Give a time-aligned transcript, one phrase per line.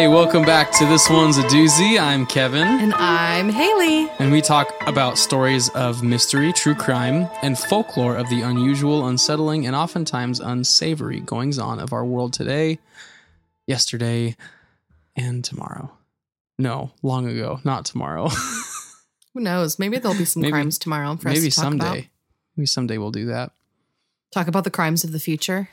[0.00, 2.00] Hey, welcome back to This One's a Doozy.
[2.00, 4.08] I'm Kevin, And I'm Hailey.
[4.18, 9.66] and we talk about stories of mystery, true crime, and folklore of the unusual, unsettling,
[9.66, 12.78] and oftentimes unsavory goings on of our world today,
[13.66, 14.36] yesterday,
[15.16, 15.92] and tomorrow.
[16.58, 18.28] No, long ago, not tomorrow.
[19.34, 19.78] Who knows?
[19.78, 21.84] Maybe there'll be some Maybe- crimes tomorrow for Maybe us to talk someday.
[21.86, 22.04] about.
[22.56, 23.52] Maybe someday we'll do that.
[24.32, 25.68] Talk about the crimes of the future.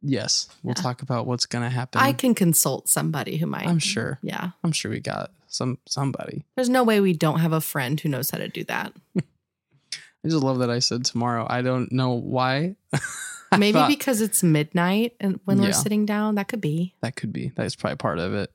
[0.00, 0.82] Yes, we'll Yeah.
[0.82, 2.00] talk about what's going to happen.
[2.00, 3.66] I can consult somebody who might.
[3.66, 4.18] I'm sure.
[4.22, 4.50] Yeah.
[4.62, 6.44] I'm sure we got some somebody.
[6.54, 8.92] There's no way we don't have a friend who knows how to do that.
[9.16, 11.46] I just love that I said tomorrow.
[11.48, 12.76] I don't know why.
[13.56, 15.68] Maybe thought- because it's midnight and when Yeah.
[15.68, 16.94] we're sitting down, that could be.
[17.00, 17.50] That could be.
[17.56, 18.52] That's probably part of it.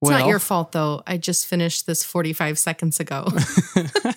[0.00, 1.02] It's not your fault though.
[1.06, 3.28] I just finished this 45 seconds ago.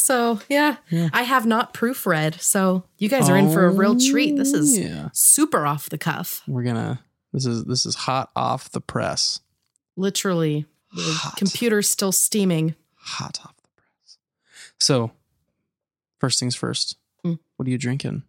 [0.00, 1.08] so, yeah, Yeah.
[1.12, 2.40] I have not proofread.
[2.40, 4.36] So, you guys are in for a real treat.
[4.36, 5.08] This is Oh, yeah.
[5.12, 6.42] super off the cuff.
[6.48, 7.00] We're gonna.
[7.32, 9.40] This is this is hot off the press.
[9.96, 12.74] Literally, the computer's still steaming.
[12.96, 14.18] Hot off the press.
[14.78, 15.12] So,
[16.18, 16.96] first things first.
[17.24, 17.38] Mm.
[17.56, 18.22] What are you drinking?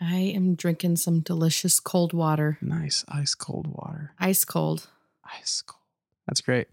[0.00, 4.14] I am drinking some delicious cold water, Nice ice cold water.
[4.18, 4.88] ice cold.
[5.38, 5.82] Ice cold.
[6.26, 6.68] That's great.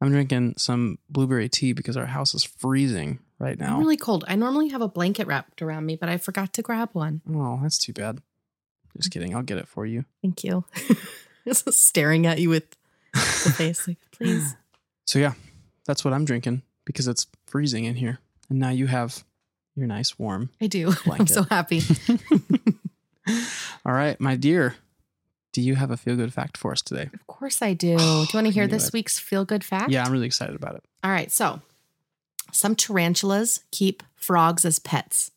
[0.00, 3.74] I'm drinking some blueberry tea because our house is freezing right now.
[3.74, 4.24] I'm really cold.
[4.26, 7.20] I normally have a blanket wrapped around me, but I forgot to grab one.
[7.32, 8.20] Oh, that's too bad.
[8.96, 9.34] Just kidding.
[9.34, 10.04] I'll get it for you.
[10.22, 10.64] Thank you.
[11.46, 12.64] Just staring at you with
[13.12, 13.20] the
[13.56, 14.56] face, like, please.
[15.04, 15.34] So yeah,
[15.84, 18.18] that's what I'm drinking because it's freezing in here.
[18.48, 19.24] And now you have
[19.76, 20.50] your nice warm.
[20.60, 20.92] I do.
[21.10, 21.82] I'm so happy.
[23.84, 24.76] All right, my dear.
[25.52, 27.10] Do you have a feel good fact for us today?
[27.14, 27.96] Of course I do.
[27.96, 28.92] Do you want to hear this it.
[28.92, 29.90] week's feel good fact?
[29.90, 30.84] Yeah, I'm really excited about it.
[31.04, 31.30] All right.
[31.30, 31.60] So,
[32.52, 35.30] some tarantulas keep frogs as pets.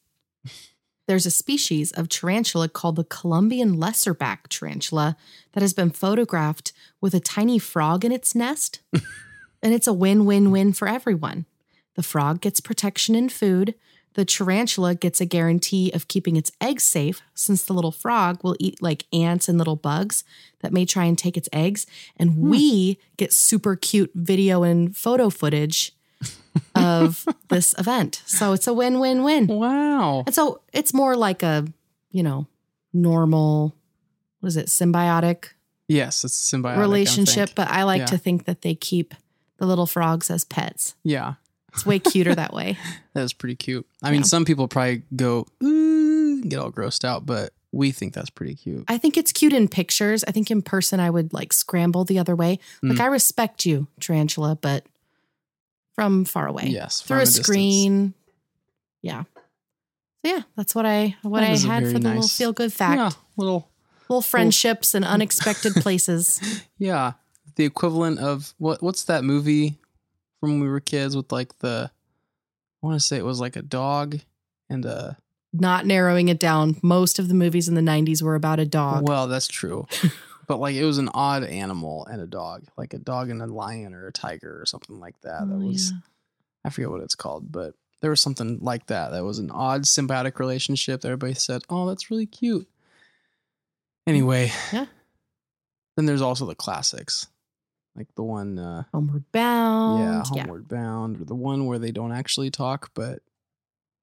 [1.08, 5.16] There's a species of tarantula called the Colombian lesser black tarantula
[5.54, 8.82] that has been photographed with a tiny frog in its nest.
[8.94, 11.46] and it's a win win win for everyone.
[11.96, 13.74] The frog gets protection and food.
[14.16, 18.58] The tarantula gets a guarantee of keeping its eggs safe since the little frog will
[18.60, 20.24] eat like ants and little bugs
[20.60, 21.86] that may try and take its eggs.
[22.18, 22.50] And hmm.
[22.50, 25.94] we get super cute video and photo footage
[26.76, 28.22] of this event.
[28.26, 29.48] So it's a win win win.
[29.48, 30.24] Wow.
[30.26, 31.66] And so it's more like a,
[32.12, 32.48] you know,
[32.94, 33.76] normal,
[34.40, 35.50] what is it, symbiotic
[35.90, 37.50] Yes, it's a symbiotic relationship.
[37.50, 37.56] think.
[37.56, 38.06] But I like Yeah.
[38.08, 39.14] to think that they keep
[39.58, 40.96] the little frogs as pets.
[41.04, 41.36] Yeah,
[41.74, 42.78] It's way cuter that way.
[43.14, 43.88] that is pretty cute.
[44.04, 48.56] I mean, some people probably go get all grossed out, but we think that's pretty
[48.56, 48.84] cute.
[48.90, 50.24] I think it's cute in pictures.
[50.28, 52.60] I think in person I would like scramble the other way.
[52.84, 53.02] Like Mm.
[53.02, 54.86] I respect you, tarantula, but
[55.98, 56.66] from far away.
[56.68, 58.14] Yes, Through a, a screen.
[59.02, 59.24] Yeah.
[60.24, 62.98] So yeah, that's what I what That I had for the little feel good fact.
[62.98, 63.68] Yeah, little
[64.10, 66.40] Little friendships and unexpected places.
[66.78, 67.14] yeah,
[67.56, 68.82] the equivalent of what?
[68.82, 69.78] What's that movie
[70.40, 71.92] from when we were kids with like the?
[72.84, 74.20] I want to say it was like a dog
[74.70, 75.18] and a.
[75.54, 76.78] Not narrowing it down.
[76.84, 79.08] Most of the movies in the 90s were about a dog.
[79.08, 79.88] Well, that's true,
[80.48, 83.46] but like it was an odd animal and a dog, like a dog and a
[83.48, 85.48] lion or a tiger or something like that.
[85.48, 85.98] that Oh, was yeah.
[86.66, 89.12] I forget what it's called, but there was something like that.
[89.12, 92.68] That was an odd symbiotic relationship that everybody said, "Oh, that's really cute."
[94.06, 94.86] Anyway, Yeah.
[95.96, 97.26] Then there's also the classics,
[97.96, 100.00] like the one, uh, Homeward Bound.
[100.00, 103.24] yeah, Homeward Bound, or the one where they don't actually talk, but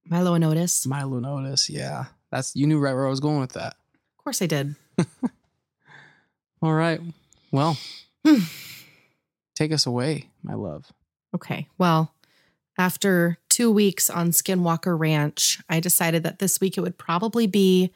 [0.05, 0.87] Milo and Otis.
[0.87, 1.71] Milo and Otis.
[1.71, 3.77] Yeah, that's you knew right where I was going with that.
[4.19, 4.75] Of course I did.
[6.65, 6.99] All right,
[7.53, 7.77] well,
[9.55, 10.91] take us away, my love.
[11.35, 11.69] Okay.
[11.77, 12.15] Well,
[12.79, 17.93] after two weeks on Skinwalker Ranch, I decided that this week it would probably be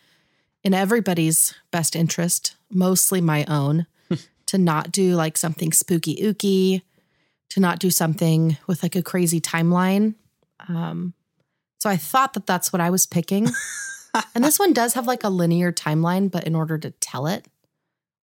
[0.62, 3.86] in everybody's best interest, mostly my own,
[4.46, 6.82] to not do like something spooky ooky,
[7.48, 10.14] to not do something with like a crazy timeline.
[10.68, 11.14] Um,
[11.78, 13.48] so I thought that that's what I was picking.
[14.34, 17.46] and this one does have like a linear timeline, but in order to tell it,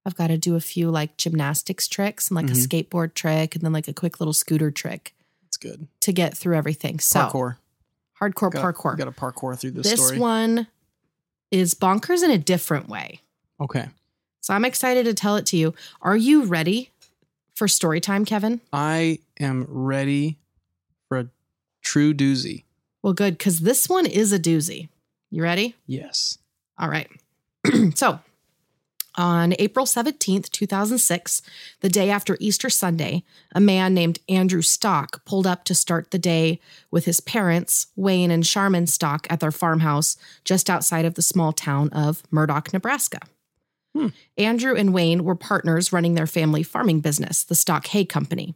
[0.06, 2.52] I've got to do a few like gymnastics tricks and like Mhm.
[2.52, 5.16] a skateboard trick and then like a quick little scooter trick
[5.48, 5.88] It's good.
[6.02, 7.00] to get through everything.
[7.00, 7.58] So Parkour.
[8.22, 8.98] hardcore Gotta- parkour.
[8.98, 10.20] Got to parkour through this, this story.
[10.20, 10.68] one
[11.52, 13.22] is bonkers in a different way.
[13.60, 13.90] Okay.
[14.42, 15.74] So I'm excited to tell it to you.
[16.02, 16.92] Are you ready
[17.56, 18.62] for story time, Kevin?
[18.72, 20.38] I am ready
[21.08, 21.28] for a
[21.82, 22.64] true doozy.
[23.02, 24.90] Well, good, because this one is a doozy.
[25.32, 25.76] You ready?
[25.88, 26.38] Yes.
[26.78, 27.10] All right.
[27.96, 28.20] so
[29.18, 31.42] on April 17th, 2006,
[31.82, 33.24] the day after Easter Sunday,
[33.54, 36.60] a man named Andrew Stock pulled up to start the day
[36.92, 41.52] with his parents, Wayne and Sharmon Stock, at their farmhouse just outside of the small
[41.54, 43.20] town of Murdock, Nebraska.
[43.96, 44.08] Hmm.
[44.38, 48.56] Andrew and Wayne were partners running their family farming business, the Stock Hay Company.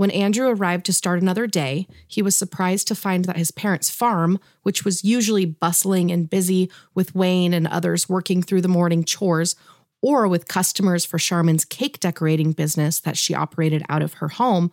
[0.00, 3.90] When Andrew arrived to start another day, he was surprised to find that his parents'
[3.90, 9.04] farm, which was usually bustling and busy with Wayne and others working through the morning
[9.04, 9.56] chores,
[10.02, 14.70] or with customers for Sharmon's cake decorating business that she operated out of her home,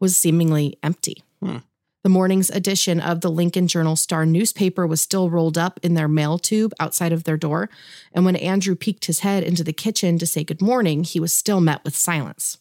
[0.00, 1.22] was seemingly empty.
[1.40, 1.58] Hmm.
[2.02, 6.08] The morning's edition of the Lincoln Journal Star newspaper was still rolled up in their
[6.08, 7.70] mail tube outside of their door,
[8.12, 11.32] and when Andrew peeked his head into the kitchen to say good morning, he was
[11.32, 12.58] still met with silence.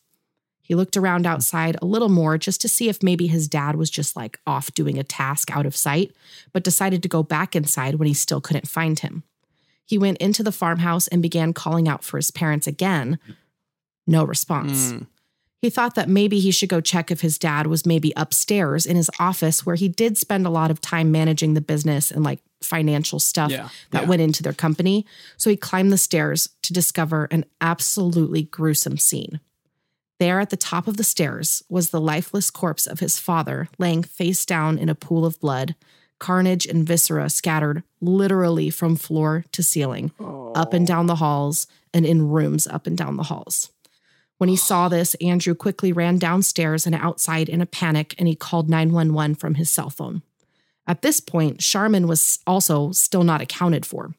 [0.61, 3.89] He looked around outside a little more just to see if maybe his dad was
[3.89, 6.15] just like off doing a task out of sight,
[6.53, 9.23] but decided to go back inside when he still couldn't find him.
[9.91, 13.19] He went into the farmhouse and began calling out for his parents again.
[14.07, 14.93] No response.
[14.93, 15.07] Mm.
[15.61, 18.95] He thought that maybe he should go check if his dad was maybe upstairs in
[18.95, 22.39] his office where he did spend a lot of time managing the business and like
[22.61, 23.67] financial stuff Yeah.
[23.89, 24.07] that yeah.
[24.07, 25.05] went into their company.
[25.35, 29.41] So he climbed the stairs to discover an absolutely gruesome scene.
[30.19, 34.03] There at the top of the stairs was the lifeless corpse of his father laying
[34.03, 35.75] face down in a pool of blood,
[36.21, 40.11] carnage and viscera scattered literally from floor to ceiling,
[40.55, 43.71] up and down the halls, and in rooms up and down the halls.
[44.37, 48.35] When he saw this, Andrew quickly ran downstairs and outside in a panic and he
[48.35, 50.21] called 911 from his cell phone.
[50.87, 54.15] At this point, Sharmon was also still not accounted for,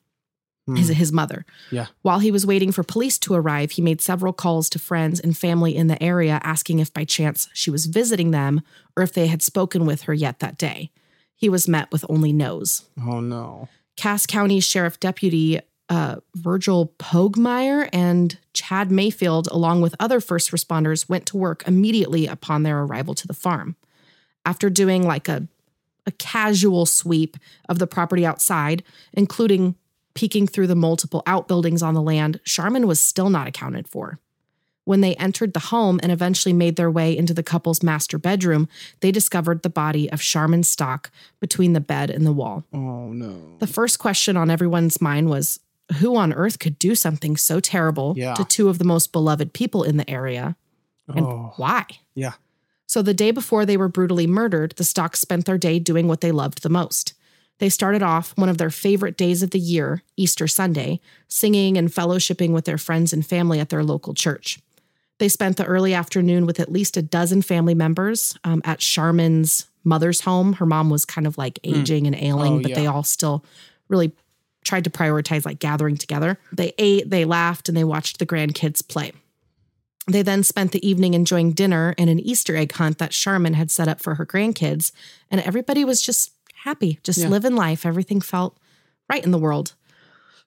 [0.77, 0.95] his, Hmm.
[0.95, 1.45] his mother.
[1.73, 1.87] Yeah.
[2.03, 5.37] While he was waiting for police to arrive, he made several calls to friends and
[5.37, 8.61] family in the area asking if by chance she was visiting them
[8.97, 10.93] or if they had spoken with her yet that day.
[11.43, 12.85] He was met with only no's.
[12.97, 13.69] Oh no.
[13.97, 15.59] Cass County Sheriff Deputy
[15.89, 22.29] uh, Virgil Pogmeyer and Chad Mayfield, along with other first responders, went to work immediately
[22.29, 23.75] upon their arrival to the farm.
[24.47, 25.49] After doing like a,
[26.07, 27.37] a casual sweep
[27.69, 29.75] of the property outside, including
[30.15, 34.21] peeking through the multiple outbuildings on the land, Sharmon was still not accounted for.
[34.85, 38.69] When they entered the home and eventually made their way into the couple's master bedroom,
[39.01, 41.11] they discovered the body of Sharmon Stock
[41.41, 42.65] between the bed and the wall.
[42.73, 43.57] Oh no.
[43.59, 45.61] The first question on everyone's mind was
[45.99, 48.35] who on earth could do something so terrible Yeah.
[48.35, 50.57] to two of the most beloved people in the area
[51.09, 51.53] and oh.
[51.57, 51.85] why?
[52.15, 52.33] Yeah.
[52.87, 56.21] So the day before they were brutally murdered, the Stocks spent their day doing what
[56.21, 57.15] they loved the most.
[57.59, 61.89] They started off one of their favorite days of the year, Easter Sunday, singing and
[61.91, 64.61] fellowshipping with their friends and family at their local church.
[65.23, 69.69] They spent the early afternoon with at least a dozen family members um, at Sharmon's
[69.85, 70.55] mother's home.
[70.55, 72.75] Her mom was kind of like aging and ailing, Oh, but yeah.
[72.75, 73.45] they all still
[73.87, 74.11] really
[74.65, 76.39] tried to prioritize like gathering together.
[76.53, 79.13] They ate, they laughed, and they watched the grandkids play.
[80.09, 83.71] They then spent the evening enjoying dinner and an Easter egg hunt that Sharmon had
[83.71, 84.91] set up for her grandkids,
[85.31, 86.33] and everybody was just
[86.65, 87.29] happy, just Yeah.
[87.29, 87.87] living life.
[87.87, 88.59] Everything felt
[89.09, 89.75] right in the world.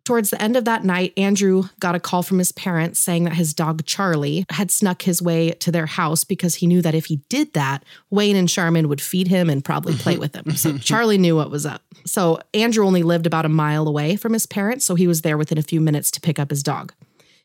[0.05, 3.33] Towards the end of that night, Andrew got a call from his parents saying that
[3.33, 7.05] his dog Charlie had snuck his way to their house because he knew that if
[7.05, 10.51] he did that, Wayne and Sharmon would feed him and probably play with him.
[10.51, 11.81] So Charlie knew what was up.
[12.05, 15.39] So Andrew only lived about a mile away from his parents, so he was there
[15.39, 16.93] within a few minutes to pick up his dog.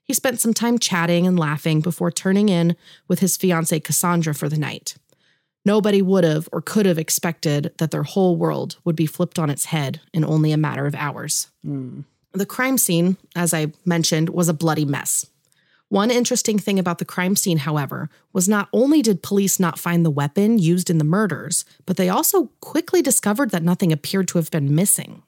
[0.04, 2.76] He spent some time chatting and laughing before turning in
[3.08, 4.96] with his fiancee Cassandra for the night.
[5.64, 9.48] Nobody would have or could have expected that their whole world would be flipped on
[9.48, 11.48] its head in only a matter of hours.
[11.66, 12.04] Mm.
[12.32, 15.26] The crime scene, as I mentioned, was a bloody mess.
[15.88, 20.06] One interesting thing about the crime scene, however, was not only did police not find
[20.06, 24.38] the weapon used in the murders, but they also quickly discovered that nothing appeared to
[24.38, 25.24] have been missing.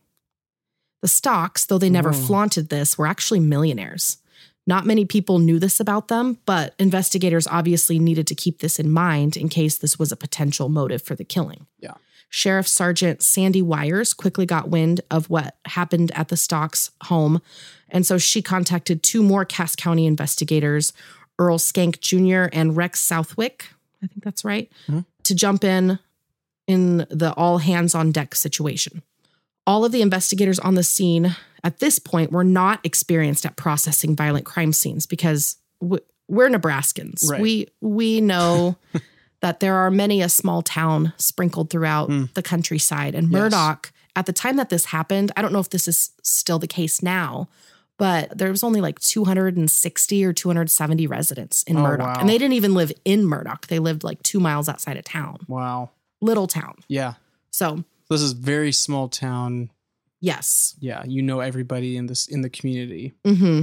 [1.01, 2.27] The Stocks, though they never mm.
[2.27, 4.19] flaunted this, were actually millionaires.
[4.65, 8.89] Not many people knew this about them, but investigators obviously needed to keep this in
[8.89, 11.67] mind in case this was a potential motive for the killing.
[11.81, 11.95] Yeah.
[12.33, 17.43] Sheriff Sergeant Sandy Weyers quickly got wind of what happened at the Stocks home,
[17.91, 20.95] and so she contacted two more Cass County investigators,
[21.39, 22.49] Earl Skank Jr.
[22.57, 23.67] and Rex Southwick,
[24.03, 25.01] I think that's right, mm-hmm.
[25.25, 25.99] to jump in
[26.67, 29.03] in the all hands on deck situation.
[29.67, 34.17] All of the investigators on the scene at this point were not experienced at processing
[34.17, 37.29] violent crime scenes because we're Nebraskans.
[37.29, 37.43] Right.
[37.43, 38.79] We we know
[39.43, 43.35] that there are many a small town sprinkled throughout the countryside and Hmm.
[43.35, 43.41] Yes.
[43.43, 46.67] Murdock at the time that this happened, I don't know if this is still the
[46.67, 47.49] case now,
[47.99, 52.07] but there was only like 260 or 270 residents in Oh, Murdock.
[52.07, 52.21] wow.
[52.21, 53.67] And they didn't even live in Murdock.
[53.69, 55.39] They lived like 2 miles outside of town.
[55.49, 55.91] Wow.
[56.21, 56.77] Little town.
[56.89, 57.15] Yeah.
[57.51, 59.71] So, This is very small town.
[60.21, 60.75] yes.
[60.81, 63.13] Yeah, you know everybody in this in the community.
[63.25, 63.63] Mm-hmm.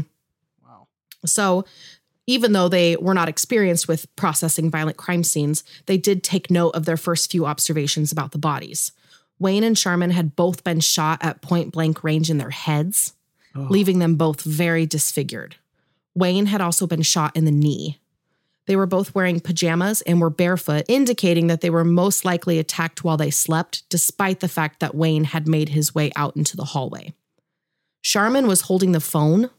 [0.68, 0.88] Wow.
[1.26, 1.64] So,
[2.30, 6.70] even though they were not experienced with processing violent crime scenes, they did take note
[6.76, 8.92] of their first few observations about the bodies.
[9.40, 13.14] Wayne and Sharmon had both been shot at point blank range in their heads,
[13.56, 13.62] oh.
[13.72, 15.56] leaving them both very disfigured.
[16.14, 17.98] Wayne had also been shot in the knee.
[18.68, 23.04] They were both wearing pajamas and were barefoot, indicating that they were most likely attacked
[23.04, 26.66] while they slept, despite the fact that Wayne had made his way out into the
[26.66, 27.16] hallway.
[28.04, 29.50] Sharmon was holding the phone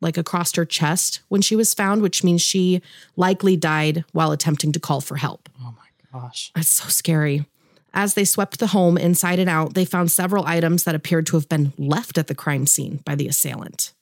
[0.00, 2.82] like across her chest when she was found, which means she
[3.16, 5.48] likely died while attempting to call for help.
[5.60, 6.50] Oh my gosh.
[6.54, 7.46] That's so scary.
[7.94, 11.36] As they swept the home inside and out, they found several items that appeared to
[11.36, 13.92] have been left at the crime scene by the assailant.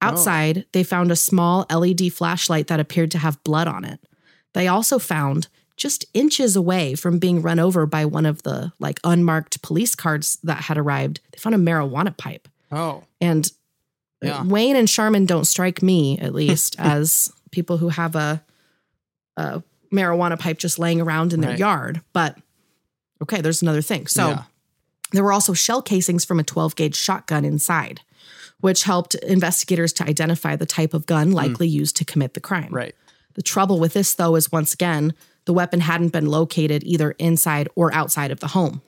[0.00, 0.08] Oh.
[0.08, 4.00] Outside, they found a small LED flashlight that appeared to have blood on it.
[4.52, 9.00] They also found, just inches away from being run over by one of the like
[9.02, 12.48] unmarked police cars that had arrived, they found a marijuana pipe.
[12.70, 13.04] Oh.
[13.20, 13.50] And
[14.26, 14.44] Yeah.
[14.44, 18.42] Wayne and Sharmon don't strike me, at least, as people who have a,
[19.36, 19.62] a
[19.92, 21.58] marijuana pipe just laying around in their Right.
[21.58, 22.00] yard.
[22.12, 22.36] But
[23.22, 24.06] okay, there's another thing.
[24.06, 24.42] So Yeah.
[25.12, 28.00] there were also shell casings from a 12 gauge shotgun inside,
[28.60, 32.68] which helped investigators to identify the type of gun likely used to commit the crime.
[32.68, 32.74] Hmm.
[32.76, 32.94] Right.
[33.34, 35.12] The trouble with this, though, is once again,
[35.44, 38.80] the weapon hadn't been located either inside or outside of the home.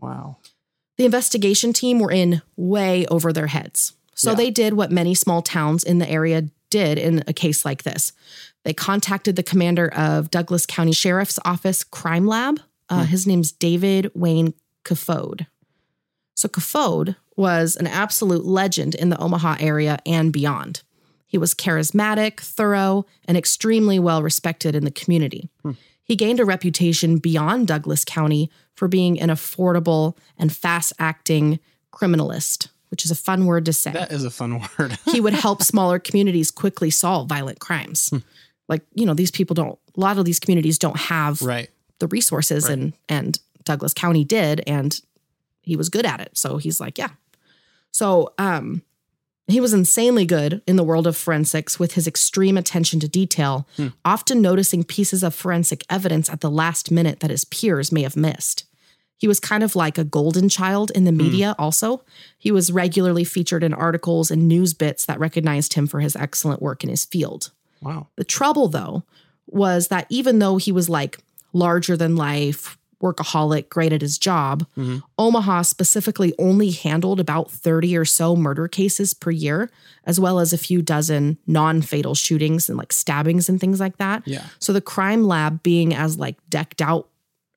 [0.00, 0.38] Wow.
[0.98, 3.92] The investigation team were in way over their heads.
[4.14, 4.36] So Yeah.
[4.36, 8.12] they did what many small towns in the area did in a case like this.
[8.64, 12.60] They contacted the commander of Douglas County Sheriff's Office Crime Lab.
[12.88, 14.54] Uh, His name's David Wayne
[14.84, 15.46] Kofoed.
[16.34, 20.82] So Kofoed was an absolute legend in the Omaha area and beyond.
[21.26, 25.48] He was charismatic, thorough, and extremely well respected in the community.
[26.04, 31.58] He gained a reputation beyond Douglas County for being an affordable and fast acting
[31.92, 33.90] criminalist, which is a fun word to say.
[33.90, 34.98] That is a fun word.
[35.10, 38.12] he would help smaller communities quickly solve violent crimes.
[38.68, 41.70] Like, you know, these people don't, a lot of these communities don't have right.
[42.00, 45.00] the resources and and Douglas County did and
[45.62, 46.36] he was good at it.
[46.36, 47.08] So he's like, yeah.
[47.92, 48.82] So um
[49.48, 53.66] he was insanely good in the world of forensics with his extreme attention to detail,
[54.04, 58.16] often noticing pieces of forensic evidence at the last minute that his peers may have
[58.16, 58.64] missed.
[59.22, 61.18] He was kind of like a golden child in the hmm.
[61.18, 62.02] media, also.
[62.38, 66.60] He was regularly featured in articles and news bits that recognized him for his excellent
[66.60, 67.52] work in his field.
[67.80, 68.08] Wow.
[68.16, 69.04] The trouble, though,
[69.46, 71.20] was that even though he was like
[71.52, 74.98] larger than life, workaholic, great at his job, mm-hmm.
[75.16, 79.70] Omaha specifically only handled about 30 or so murder cases per year,
[80.04, 83.98] as well as a few dozen non fatal shootings and like stabbings and things like
[83.98, 84.26] that.
[84.26, 84.46] Yeah.
[84.58, 87.08] So the crime lab being as like decked out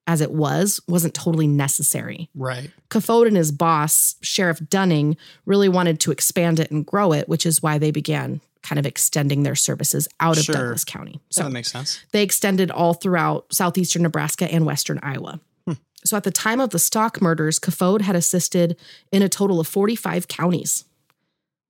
[0.07, 2.29] as it was wasn't totally necessary.
[2.35, 2.69] Right.
[2.89, 7.45] Kofoed and his boss, Sheriff Dunning, really wanted to expand it and grow it, which
[7.45, 10.55] is why they began kind of extending their services out of Sure.
[10.55, 11.19] Douglas County.
[11.29, 11.99] So So that makes sense.
[12.11, 15.39] they extended all throughout southeastern Nebraska and western Iowa.
[15.67, 15.73] Hmm.
[16.03, 18.75] So at the time of the stock murders, Kofoed had assisted
[19.11, 20.85] in a total of 45 counties,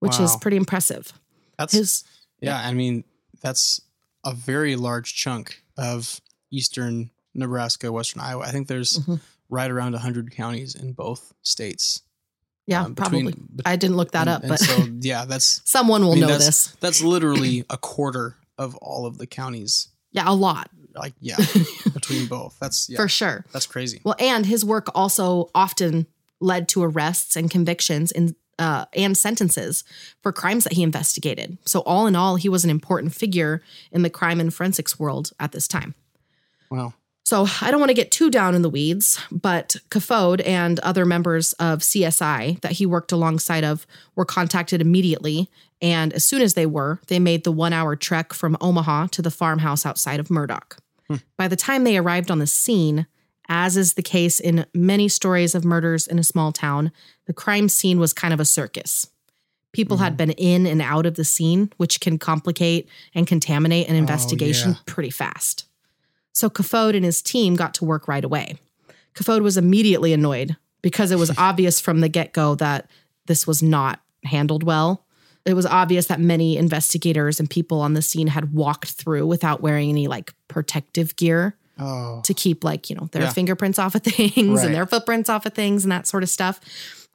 [0.00, 1.12] which is pretty impressive.
[1.58, 2.04] That's His
[2.40, 2.58] yeah.
[2.62, 3.04] I mean,
[3.42, 3.80] that's
[4.24, 8.42] a very large chunk of eastern Nebraska, western Iowa.
[8.44, 9.20] I think there's Mhm.
[9.48, 12.02] right around 100 counties in both states.
[12.68, 13.62] yeah, um, between- probably.
[13.64, 16.20] I didn't look that and- up, and but so yeah, that's someone will I mean,
[16.22, 16.76] know that's, this.
[16.80, 19.86] That's literally a quarter of all of the counties.
[20.10, 21.36] Yeah, a lot Like yeah,
[21.94, 22.56] between both.
[22.58, 23.44] That's yeah, for sure.
[23.52, 24.00] that's crazy.
[24.02, 26.06] Well, and his work also often
[26.40, 29.84] led to arrests and convictions in uh, and sentences
[30.22, 31.58] for crimes that he investigated.
[31.66, 33.62] So, all in all, he was an important figure
[33.92, 35.94] in the crime and forensics world at this time.
[36.70, 36.94] Wow.
[37.26, 41.04] So I don't want to get too down in the weeds, but Kofoed and other
[41.04, 45.50] members of CSI that he worked alongside of were contacted immediately.
[45.82, 49.22] And as soon as they were, they made the one hour trek from Omaha to
[49.22, 50.76] the farmhouse outside of Murdock.
[51.08, 51.16] Hmm.
[51.36, 53.08] By the time they arrived on the scene,
[53.48, 56.92] as is the case in many stories of murders in a small town,
[57.26, 59.08] the crime scene was kind of a circus.
[59.72, 60.18] People had hmm.
[60.18, 64.70] been in and out of the scene, which can complicate and contaminate an oh, investigation
[64.70, 64.78] yeah.
[64.86, 65.65] pretty fast.
[66.36, 68.58] So Kofoed and his team got to work right away.
[69.14, 72.90] Kofoed was immediately annoyed because it was obvious from the get go that
[73.24, 75.06] this was not handled well.
[75.46, 79.62] It was obvious that many investigators and people on the scene had walked through without
[79.62, 82.20] wearing any like protective gear Oh.
[82.24, 83.30] to keep like, you know, their Yeah.
[83.32, 84.66] fingerprints off of things Right.
[84.66, 86.60] and their footprints off of things and that sort of stuff.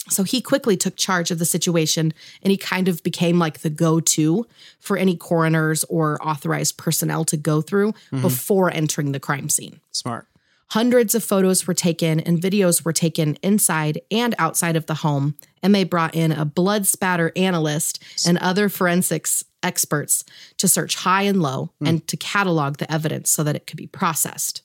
[0.10, 3.70] So he quickly took charge of the situation and he kind of became like the
[3.70, 4.46] go to
[4.80, 8.22] for any coroners or authorized personnel to go through mm-hmm.
[8.22, 9.80] before entering the crime scene.
[9.92, 10.28] Smart.
[10.72, 15.36] Hundreds of photos were taken and videos were taken inside and outside of the home,
[15.62, 20.24] and they brought in a blood spatter analyst and other forensics experts
[20.56, 21.88] to search high and low hmm.
[21.88, 24.62] and to catalog the evidence so that it could be processed.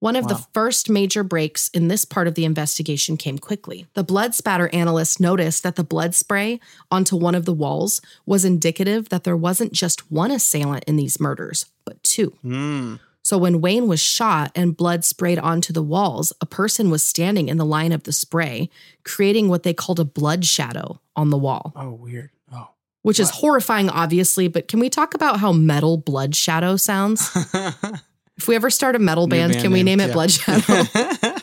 [0.00, 3.86] One of the first major breaks in this part of the investigation came quickly.
[3.94, 8.44] The blood spatter analyst noticed that the blood spray onto one of the walls was
[8.44, 12.32] indicative that there wasn't just one assailant in these murders, but two.
[12.44, 13.00] Mm.
[13.22, 17.48] So when Wayne was shot and blood sprayed onto the walls, a person was standing
[17.48, 18.70] in the line of the spray,
[19.04, 22.30] creating what they called a blood shadow on the wall, Oh, weird.
[22.52, 22.68] Oh.
[23.02, 24.46] which is horrifying, obviously.
[24.48, 27.36] But can we talk about how metal blood shadow sounds?
[28.38, 30.12] if we ever start a metal band, band can we name, name it yeah.
[30.14, 30.84] Blood Shadow?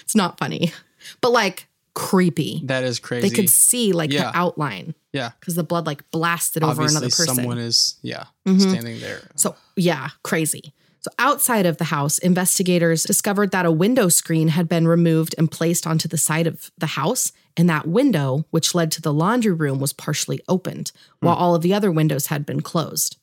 [0.00, 0.72] it's not funny,
[1.20, 2.62] but like creepy.
[2.64, 3.28] that is crazy.
[3.28, 4.30] They could see like Yeah.
[4.30, 5.30] the outline yeah.
[5.40, 7.34] because the blood like blasted over another person.
[7.34, 8.60] someone is, yeah, Mhm.
[8.60, 9.28] standing there.
[9.34, 10.72] So, yeah, crazy.
[11.02, 15.50] So, outside of the house, investigators discovered that a window screen had been removed and
[15.50, 17.32] placed onto the side of the house.
[17.56, 21.62] And that window, which led to the laundry room, was partially opened, while all of
[21.62, 23.16] the other windows had been closed,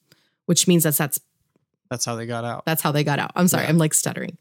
[0.47, 1.19] which means that that's
[1.89, 2.65] That's how they got out.
[2.65, 3.31] that's how they got out.
[3.35, 3.69] I'm sorry, Yeah.
[3.69, 4.37] I'm like stuttering.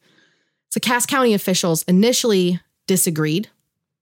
[0.71, 3.49] So Cass County officials initially disagreed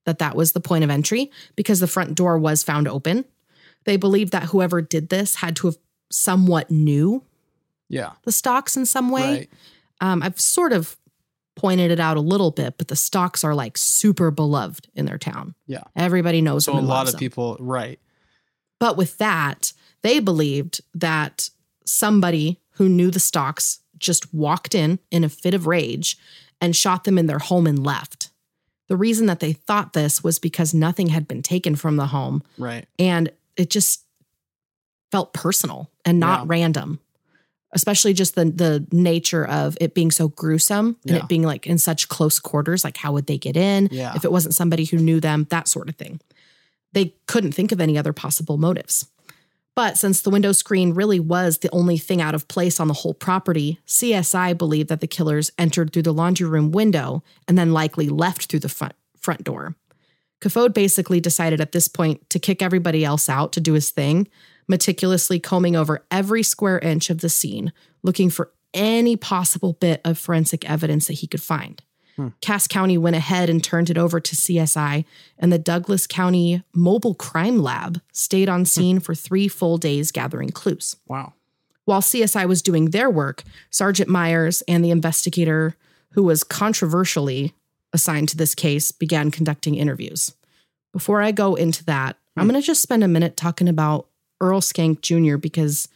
[0.05, 3.25] that that was the point of entry because the front door was found open.
[3.85, 5.77] They believed that whoever did this had to have
[6.11, 7.23] somewhat knew
[7.89, 8.11] yeah.
[8.23, 9.37] the stocks in some way.
[9.37, 9.49] Right.
[10.01, 10.97] Um, I've sort of
[11.55, 15.17] pointed it out a little bit, but the stocks are like super beloved in their
[15.17, 15.55] town.
[15.67, 15.83] Yeah.
[15.95, 17.19] Everybody knows So them a lot of them.
[17.19, 17.99] people, right.
[18.79, 21.49] But with that, they believed that
[21.85, 26.17] somebody who knew the stocks just walked in in a fit of rage
[26.61, 28.29] and shot them in their home and left.
[28.87, 32.43] The reason that they thought this was because nothing had been taken from the home
[32.57, 32.85] Right.
[32.99, 34.01] and it just
[35.11, 36.45] felt personal and not Yeah.
[36.47, 36.99] random
[37.71, 41.23] especially just the the nature of it being so gruesome and Yeah.
[41.23, 44.13] it being like in such close quarters like how would they get in Yeah.
[44.15, 46.21] if it wasn't somebody who knew them that sort of thing
[46.93, 49.05] they couldn't think of any other possible motives
[49.75, 52.93] but since the window screen really was the only thing out of place on the
[52.93, 57.73] whole property, CSI believed that the killers entered through the laundry room window and then
[57.73, 59.75] likely left through the front, front door.
[60.41, 64.27] Kofoed basically decided at this point to kick everybody else out to do his thing,
[64.67, 70.17] meticulously combing over every square inch of the scene, looking for any possible bit of
[70.17, 71.81] forensic evidence that he could find.
[72.15, 72.29] Hmm.
[72.41, 75.05] Cass County went ahead and turned it over to CSI,
[75.37, 78.65] and the Douglas County Mobile Crime Lab stayed on hmm.
[78.65, 80.95] scene for three full days gathering clues.
[81.07, 81.33] Wow.
[81.83, 85.75] While CSI was doing their work, Sergeant Myers and the investigator
[86.11, 87.53] who was controversially
[87.93, 90.33] assigned to this case began conducting interviews.
[90.91, 92.51] Before I go into that, I'm hmm.
[92.51, 94.07] going to just spend a minute talking about
[94.41, 95.37] Earl Skank Jr.
[95.37, 95.87] because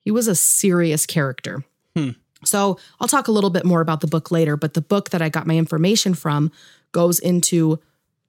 [0.00, 1.64] he was a serious character.
[1.96, 2.10] Hmm.
[2.44, 5.22] So I'll talk a little bit more about the book later, but the book that
[5.22, 6.52] I got my information from
[6.92, 7.80] goes into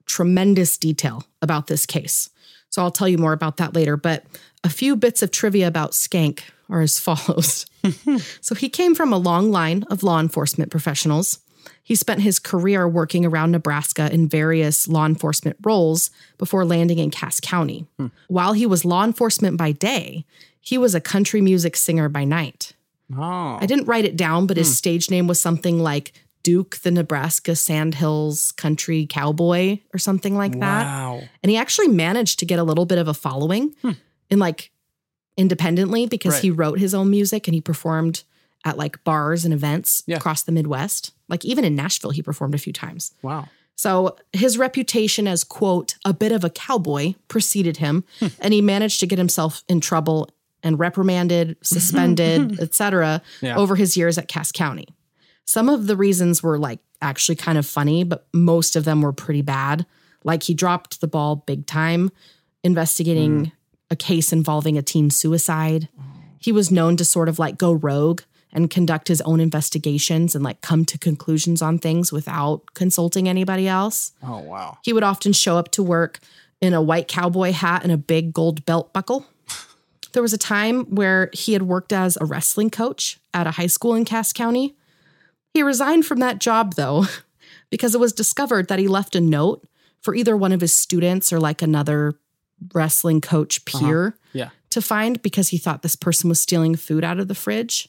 [0.06, 2.30] tremendous detail about this case.
[2.70, 3.96] So I'll tell you more about that later.
[3.96, 4.24] But
[4.64, 7.66] a few bits of trivia about Skank are as follows.
[8.40, 11.40] so he came from a long line of law enforcement professionals.
[11.82, 17.10] He spent his career working around Nebraska in various law enforcement roles before landing in
[17.10, 17.86] Cass County.
[17.98, 18.06] Hmm.
[18.28, 20.24] While he was law enforcement by day,
[20.60, 22.74] he was a country music singer by night.
[23.16, 23.58] Oh.
[23.60, 24.74] I didn't write it down, but his hmm.
[24.74, 30.84] stage name was something like Duke the Nebraska Sandhills Country Cowboy or something like that.
[30.84, 31.22] Wow.
[31.42, 33.92] And he actually managed to get a little bit of a following hmm.
[34.30, 34.70] in like
[35.36, 36.42] independently because Right.
[36.42, 38.24] he wrote his own music and he performed
[38.64, 40.16] at like bars and events Yeah.
[40.16, 41.12] across the Midwest.
[41.28, 43.12] Like even in Nashville, he performed a few times.
[43.22, 43.48] Wow.
[43.76, 48.26] So his reputation as, quote, a bit of a cowboy preceded him, hmm.
[48.38, 50.28] and he managed to get himself in trouble
[50.62, 53.56] and reprimanded, suspended, etc., Yeah.
[53.56, 54.88] over his years at Cass County.
[55.44, 59.12] Some of the reasons were like actually kind of funny, but most of them were
[59.12, 59.86] pretty bad.
[60.22, 62.10] Like he dropped the ball big time
[62.62, 63.52] investigating mm.
[63.90, 65.88] a case involving a teen suicide.
[66.38, 70.44] He was known to sort of like go rogue and conduct his own investigations and
[70.44, 74.12] like come to conclusions on things without consulting anybody else.
[74.22, 74.78] Oh wow.
[74.82, 76.18] He would often show up to work
[76.60, 79.26] in a white cowboy hat and a big gold belt buckle.
[80.12, 83.66] There was a time where he had worked as a wrestling coach at a high
[83.66, 84.76] school in Cass County.
[85.54, 87.06] He resigned from that job though,
[87.70, 89.64] because it was discovered that he left a note
[90.00, 92.14] for either one of his students or like another
[92.74, 93.78] wrestling coach uh-huh.
[93.86, 94.50] peer Yeah.
[94.70, 97.88] to find because he thought this person was stealing food out of the fridge.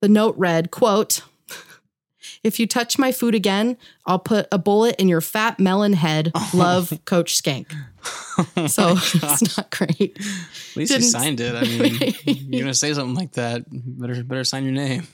[0.00, 1.22] The note read, quote,
[2.44, 3.76] if you touch my food again,
[4.06, 6.32] I'll put a bullet in your fat melon head.
[6.36, 7.66] Oh Love, Coach Skank.
[8.68, 10.16] So oh it's not great.
[10.18, 11.54] At least Didn't- you signed it.
[11.56, 12.14] I mean,
[12.52, 13.64] you're gonna say something like that.
[13.70, 15.06] Better better sign your name.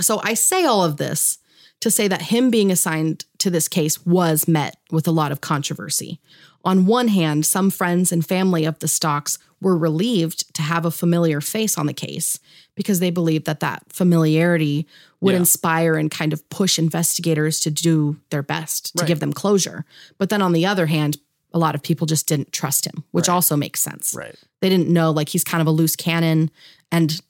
[0.00, 1.38] So I say all of this
[1.80, 5.40] to say that him being assigned to this case was met with a lot of
[5.40, 6.20] controversy.
[6.64, 10.90] On one hand, some friends and family of the Stocks were relieved to have a
[10.90, 12.38] familiar face on the case
[12.74, 14.86] because they believed that that familiarity
[15.20, 15.38] would Yeah.
[15.38, 19.08] inspire and kind of push investigators to do their best to Right.
[19.08, 19.84] give them closure.
[20.18, 21.18] But then on the other hand,
[21.52, 23.34] a lot of people just didn't trust him, which Right.
[23.34, 24.34] also makes sense Right.
[24.60, 26.50] they didn't know like he's kind of a loose cannon
[26.92, 27.20] and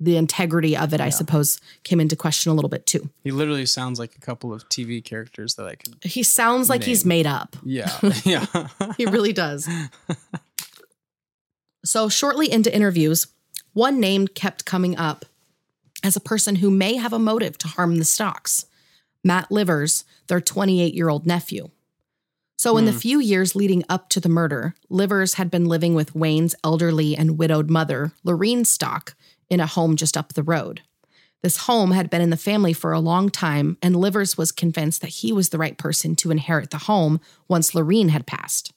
[0.00, 3.66] the integrity of it i suppose came into question a little bit too He literally
[3.66, 5.96] sounds like a couple of TV characters that I could.
[6.04, 7.90] he sounds like he's made up Yeah.
[8.24, 8.46] Yeah.
[8.96, 9.68] he really does
[11.84, 13.26] so shortly into interviews
[13.72, 15.24] one name kept coming up
[16.04, 18.66] as a person who may have a motive to harm the stocks
[19.24, 21.70] matt livers their 28 year old nephew
[22.58, 22.98] so, in the hmm.
[22.98, 27.38] few years leading up to the murder, Livers had been living with Wayne's elderly and
[27.38, 29.14] widowed mother, Lorene Stock,
[29.48, 30.82] in a home just up the road.
[31.40, 35.02] This home had been in the family for a long time, and Livers was convinced
[35.02, 38.72] that he was the right person to inherit the home once Lorene had passed.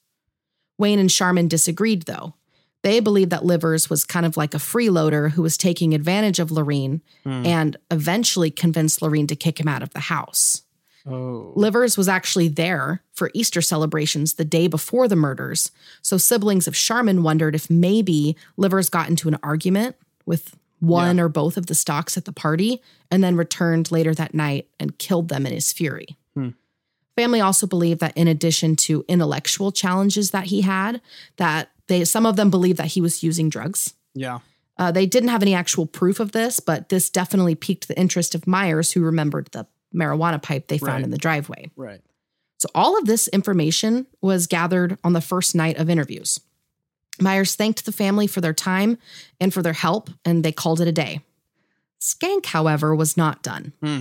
[0.78, 2.36] Wayne and Sharmon disagreed, though.
[2.84, 6.52] They believed that Livers was kind of like a freeloader who was taking advantage of
[6.52, 7.48] Lorene hmm.
[7.48, 10.62] and eventually convinced Lorene to kick him out of the house.
[11.06, 11.54] Oh.
[11.56, 16.74] Livers was actually there for Easter celebrations the day before the murders, so siblings of
[16.74, 21.76] Sharmon wondered if maybe Livers got into an argument with one or both of the
[21.76, 25.72] stocks at the party and then returned later that night and killed them in his
[25.72, 26.18] fury.
[27.16, 31.02] Family also believed that in addition to intellectual challenges that he had,
[31.38, 33.94] that they some of them believed that he was using drugs.
[34.14, 34.40] Yeah.
[34.78, 38.34] Uh, they didn't have any actual proof of this, but this definitely piqued the interest
[38.34, 41.04] of Myers, who remembered the marijuana pipe they found Right.
[41.04, 41.70] in the driveway.
[41.76, 42.02] Right.
[42.58, 46.40] So, all of this information was gathered on the first night of interviews.
[47.20, 48.98] Myers thanked the family for their time
[49.40, 51.22] and for their help, and they called it a day.
[52.00, 53.74] Skank, however, was not done.
[53.82, 54.00] Hmm.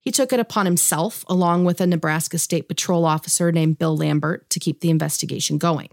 [0.00, 4.48] He took it upon himself, along with a Nebraska State Patrol officer named Bill Lambert,
[4.50, 5.88] to keep the investigation going.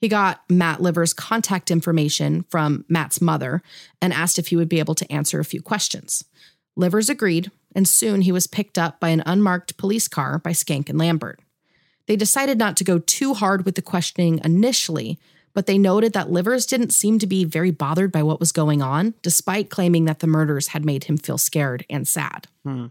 [0.00, 3.62] He got Matt Liver's contact information from Matt's mother
[4.00, 6.24] and asked if he would be able to answer a few questions.
[6.76, 10.88] Livers agreed, and soon he was picked up by an unmarked police car by Skank
[10.88, 11.38] and Lambert.
[12.06, 15.20] They decided not to go too hard with the questioning initially,
[15.52, 18.80] but they noted that Livers didn't seem to be very bothered by what was going
[18.80, 22.48] on, despite claiming that the murders had made him feel scared and sad.
[22.64, 22.86] Hmm.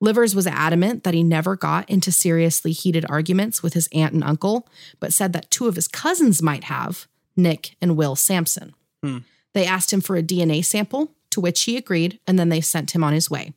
[0.00, 4.22] Livers was adamant that he never got into seriously heated arguments with his aunt and
[4.22, 4.68] uncle,
[5.00, 8.74] but said that two of his cousins might have, Nick and Will Sampson.
[9.02, 9.18] Hmm.
[9.54, 12.92] They asked him for a DNA sample, to which he agreed, and then they sent
[12.92, 13.54] him on his way.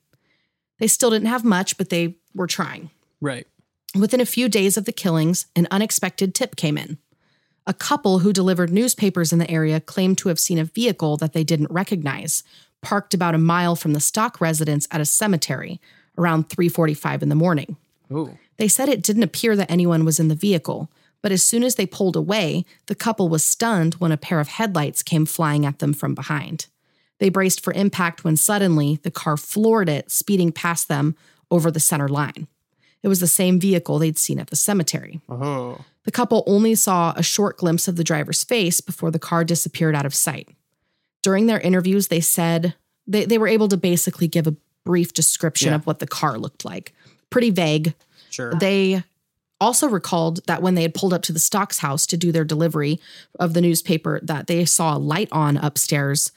[0.82, 2.89] They still didn't have much, but they were trying.
[3.22, 3.46] Right.
[3.94, 6.98] Within a few days of the killings, an unexpected tip came in.
[7.67, 11.34] A couple who delivered newspapers in the area claimed to have seen a vehicle that
[11.34, 12.41] they didn't recognize,
[12.82, 15.80] parked about a mile from the stock residence at a cemetery
[16.17, 17.78] around 3:45 in the morning.
[18.10, 18.36] Oh.
[18.58, 20.89] They said it didn't appear that anyone was in the vehicle,
[21.22, 24.48] but as soon as they pulled away, the couple was stunned when a pair of
[24.48, 26.65] headlights came flying at them from behind.
[27.21, 31.15] They braced for impact when suddenly the car floored it, speeding past them
[31.51, 32.47] over the center line.
[33.03, 35.21] It was the same vehicle they'd seen at the cemetery.
[35.29, 35.86] Oh.
[36.03, 39.93] The couple only saw a short glimpse of the driver's face before the car disappeared
[39.95, 40.49] out of sight.
[41.21, 42.73] During their interviews, they said
[43.05, 45.75] they, they were able to basically give a brief description Yeah.
[45.75, 46.91] of what the car looked like.
[47.29, 47.93] Pretty vague.
[48.31, 48.55] Sure.
[48.55, 49.03] They
[49.60, 52.45] also recalled that when they had pulled up to the Stocks house to do their
[52.45, 52.99] delivery
[53.39, 56.31] of the newspaper, that they saw a light on upstairs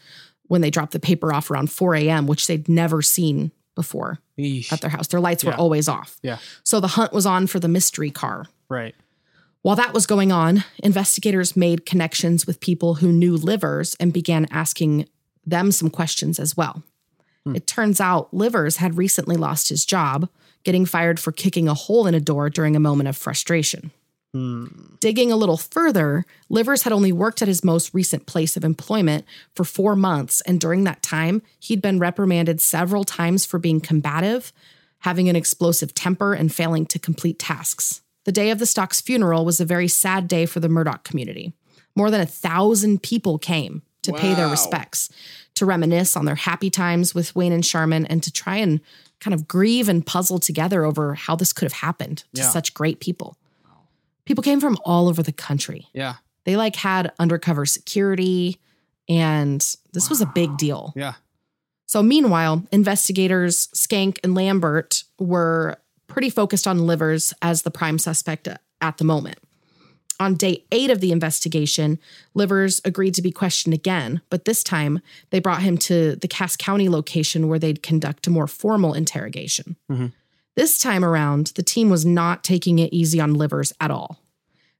[0.47, 4.73] when they dropped the paper off around 4 a.m., which they'd never seen before Eesh.
[4.73, 5.09] at their house.
[5.09, 6.19] Their lights were always off.
[6.23, 6.39] Yeah.
[6.63, 8.47] So the hunt was on for the mystery car.
[8.69, 8.95] Right.
[9.63, 14.47] While that was going on, investigators made connections with people who knew Livers and began
[14.51, 15.09] asking
[15.47, 16.83] them some questions as well.
[17.45, 17.57] Hmm.
[17.57, 20.29] It turns out Livers had recently lost his job,
[20.65, 23.91] getting fired for kicking a hole in a door during a moment of frustration.
[25.01, 29.25] Digging a little further, Livers had only worked at his most recent place of employment
[29.55, 34.53] for four months, and during that time, he'd been reprimanded several times for being combative,
[35.01, 38.01] having an explosive temper, and failing to complete tasks.
[38.25, 41.53] The day of the Stock's funeral was a very sad day for the Murdock community.
[41.95, 45.11] More than a thousand people came to pay their respects,
[45.55, 48.81] to reminisce on their happy times with Wayne and Sharmon, and to try and
[49.21, 52.51] kind of grieve and puzzle together over how this could have happened to Yeah.
[52.51, 53.37] such great people.
[54.25, 55.89] People came from all over the country.
[55.93, 56.15] Yeah.
[56.45, 58.59] They like had undercover security,
[59.09, 59.61] and
[59.93, 60.93] this was a big deal.
[60.97, 61.15] Yeah.
[61.87, 68.49] So, meanwhile, investigators Skank and Lambert were pretty focused on Livers as the prime suspect
[68.81, 69.39] at the moment.
[70.21, 71.99] On day eight of the investigation,
[72.35, 76.57] Livers agreed to be questioned again, but this time they brought him to the Cass
[76.57, 79.77] County location where they'd conduct a more formal interrogation.
[79.91, 80.07] Mm-hmm.
[80.57, 84.21] This time around, the team was not taking it easy on Livers at all.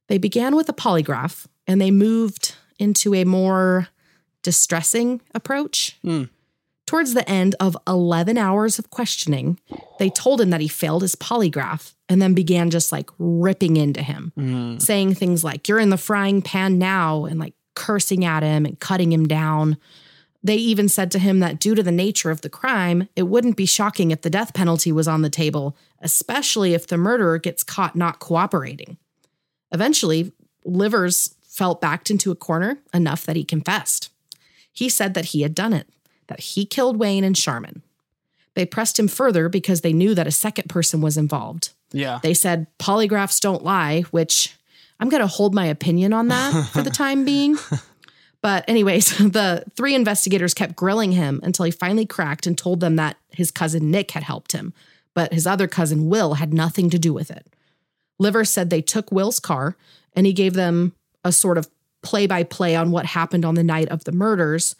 [0.07, 3.87] They began with a polygraph and they moved into a more
[4.43, 5.97] distressing approach.
[6.01, 6.25] Hmm.
[6.85, 9.59] Towards the end of 11 hours of questioning,
[9.97, 14.03] they told him that he failed his polygraph and then began just like ripping into
[14.03, 14.77] him, hmm.
[14.77, 18.79] saying things like, You're in the frying pan now, and like cursing at him and
[18.79, 19.77] cutting him down.
[20.45, 23.57] They even said to him that due to the nature of the crime, it wouldn't
[23.57, 27.63] be shocking if the death penalty was on the table, especially if the murderer gets
[27.63, 28.97] caught not cooperating.
[29.71, 34.11] Eventually, Livers felt backed into a corner enough that he confessed.
[34.71, 35.89] He said that he had done it,
[36.27, 37.81] that he killed Wayne and Sharmon.
[38.53, 41.71] They pressed him further because they knew that a second person was involved.
[41.91, 42.19] Yeah.
[42.21, 44.55] They said polygraphs don't lie, which
[44.99, 47.57] I'm going to hold my opinion on that for the time being.
[48.45, 52.95] But, anyways, the three investigators kept grilling him until he finally cracked and told them
[52.97, 54.71] that his cousin Nick had helped him,
[55.15, 57.47] but his other cousin Will had nothing to do with it.
[58.19, 59.75] Liver said they took Will's car
[60.15, 61.67] and he gave them a sort of
[62.03, 64.75] play by play on what happened on the night of the murders.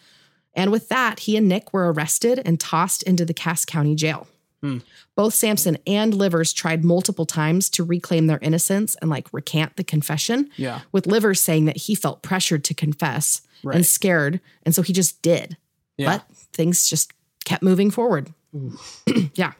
[0.53, 4.27] And with that, he and Nick were arrested and tossed into the Cass County jail.
[4.61, 4.77] Hmm.
[5.15, 9.83] Both Sampson and Livers tried multiple times to reclaim their innocence and like recant the
[9.83, 10.51] confession.
[10.55, 10.81] Yeah.
[10.91, 13.75] With Livers saying that he felt pressured to confess Right.
[13.75, 14.39] and scared.
[14.63, 15.57] And so he just did.
[15.97, 16.17] Yeah.
[16.17, 17.13] But things just
[17.45, 18.33] kept moving forward.
[19.35, 19.53] yeah.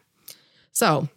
[0.71, 1.07] So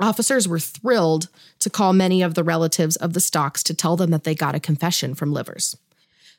[0.00, 1.28] officers were thrilled
[1.60, 4.54] to call many of the relatives of the Stocks to tell them that they got
[4.54, 5.76] a confession from Livers.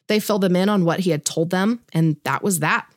[0.08, 2.88] They filled them in on what he had told them, and that was that.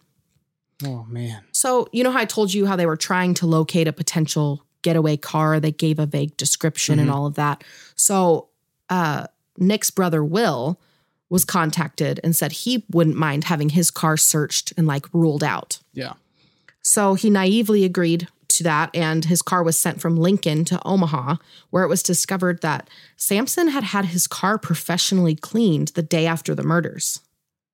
[0.85, 1.43] Oh man.
[1.53, 4.65] So, you know how I told you how they were trying to locate a potential
[4.83, 5.61] getaway car?
[5.61, 7.63] They gave a vague description and all of that.
[7.95, 8.49] So,
[8.89, 9.27] uh,
[9.59, 10.81] Nick's brother, Will,
[11.31, 15.79] was contacted and said he wouldn't mind having his car searched and like ruled out.
[15.93, 16.15] Yeah.
[16.83, 21.37] So he naively agreed to that, and his car was sent from Lincoln to Omaha,
[21.71, 26.55] where it was discovered that Sampson had had his car professionally cleaned the day after
[26.55, 27.21] the murders.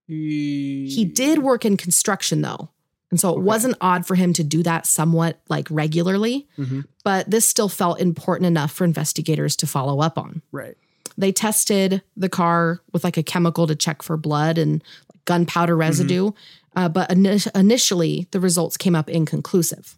[0.06, 2.70] He did work in construction though.
[3.10, 6.82] And so it wasn't odd for him to do that somewhat like regularly, mm-hmm.
[7.02, 10.42] but this still felt important enough for investigators to follow up on.
[10.52, 10.76] Right.
[11.20, 14.82] They tested the car with like a chemical to check for blood and
[15.26, 16.32] gunpowder residue,
[16.74, 19.96] uh, but ini- initially the results came up inconclusive.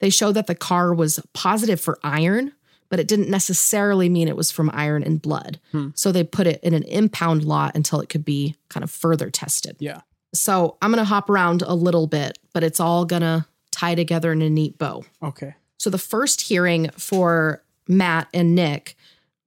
[0.00, 2.52] They showed that the car was positive for iron,
[2.88, 5.58] but it didn't necessarily mean it was from iron and blood.
[5.94, 9.30] So they put it in an impound lot until it could be kind of further
[9.30, 9.76] tested.
[9.80, 10.02] Yeah.
[10.34, 13.94] So I'm going to hop around a little bit, but it's all going to tie
[13.94, 15.04] together in a neat bow.
[15.22, 15.54] Okay.
[15.78, 18.96] So the first hearing for Matt and Nick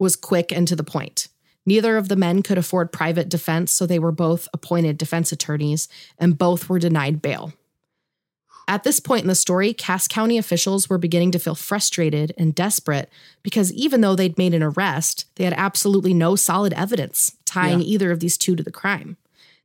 [0.02, 1.28] was quick and to the point.
[1.66, 5.88] Neither of the men could afford private defense, so they were both appointed defense attorneys,
[6.18, 7.54] and both were denied bail.
[8.68, 12.56] At this point in the story, Cass County officials were beginning to feel frustrated and
[12.56, 13.10] desperate
[13.44, 17.86] because even though they'd made an arrest, they had absolutely no solid evidence tying Yeah.
[17.86, 19.18] either of these two to the crime.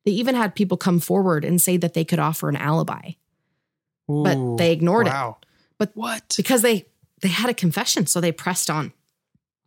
[0.04, 3.12] They even had people come forward and say that they could offer an alibi,
[4.08, 5.36] but they ignored it wow.
[5.78, 6.34] But What?
[6.36, 6.86] because they
[7.22, 8.92] they had a confession, so they pressed on.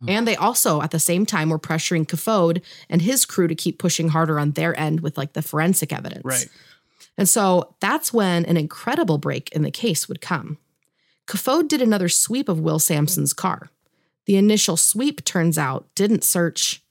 [0.07, 3.79] And they also, at the same time, were pressuring Kofoed and his crew to keep
[3.79, 6.23] pushing harder on their end with like the forensic evidence.
[6.23, 6.47] Right.
[7.17, 10.57] And so that's when an incredible break in the case would come.
[11.27, 13.69] Kofoed did another sweep of Will Sampson's car.
[14.25, 16.81] The initial sweep, turns out, didn't search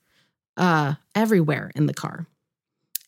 [0.57, 2.27] uh, everywhere in the car.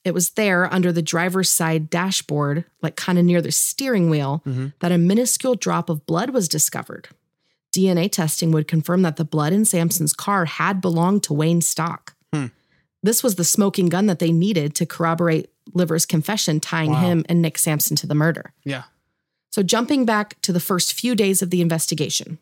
[0.02, 4.42] It was there under the driver's side dashboard, like kind of near the steering wheel,
[4.80, 7.08] that a minuscule drop of blood was discovered.
[7.72, 12.14] DNA testing would confirm that the blood in Sampson's car had belonged to Wayne Stock.
[12.33, 12.46] Hmm.
[13.02, 17.00] This was the smoking gun that they needed to corroborate Liver's confession tying Wow.
[17.00, 18.52] him and Nick Sampson to the murder.
[18.64, 18.85] Yeah.
[19.50, 22.38] So, jumping back to the first few days of the investigation,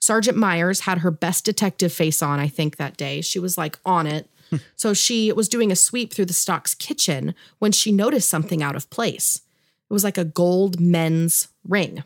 [0.00, 3.20] Sergeant Myers had her best detective face on, I think, that day.
[3.20, 4.30] She was like on it.
[4.76, 8.76] so, she was doing a sweep through the Stock's kitchen when she noticed something out
[8.76, 9.42] of place.
[9.90, 12.02] It was like a gold men's ring.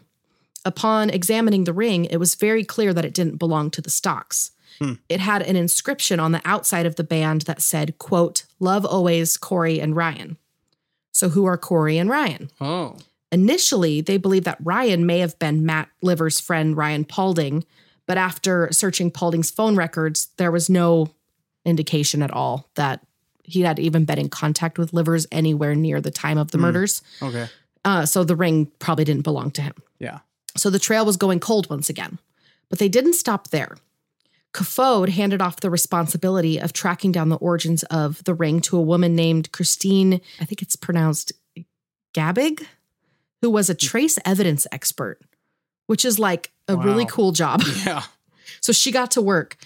[0.64, 4.53] Upon examining the ring, it was very clear that it didn't belong to the Stocks.
[5.09, 9.37] It had an inscription on the outside of the band that said, quote, love always
[9.37, 10.38] Corey and Ryan.
[11.12, 12.51] So, who are Corey and Ryan?
[12.61, 12.96] Oh.
[13.31, 17.64] Initially, they believed that Ryan may have been Matt Livers' friend, Ryan Paulding,
[18.07, 21.11] but after searching Paulding's phone records, there was no
[21.64, 23.07] indication at all that
[23.44, 27.03] he had even been in contact with Livers anywhere near the time of the murders.
[27.22, 27.46] Okay.
[27.85, 29.75] Uh, so the ring probably didn't belong to him.
[29.98, 30.20] Yeah.
[30.56, 32.18] So the trail was going cold once again.
[32.68, 33.76] But they didn't stop there.
[34.52, 38.82] Kofoed handed off the responsibility of tracking down the origins of the ring to a
[38.82, 41.32] woman named Christine, I think it's pronounced
[42.14, 42.66] Gabig,
[43.40, 45.20] who was a trace evidence expert,
[45.86, 47.62] which is like a really cool job.
[47.84, 48.02] Yeah.
[48.60, 49.56] So she got to work.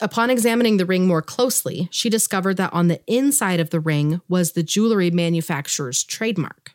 [0.00, 4.20] Upon examining the ring more closely, she discovered that on the inside of the ring
[4.28, 6.72] was the jewelry manufacturer's trademark.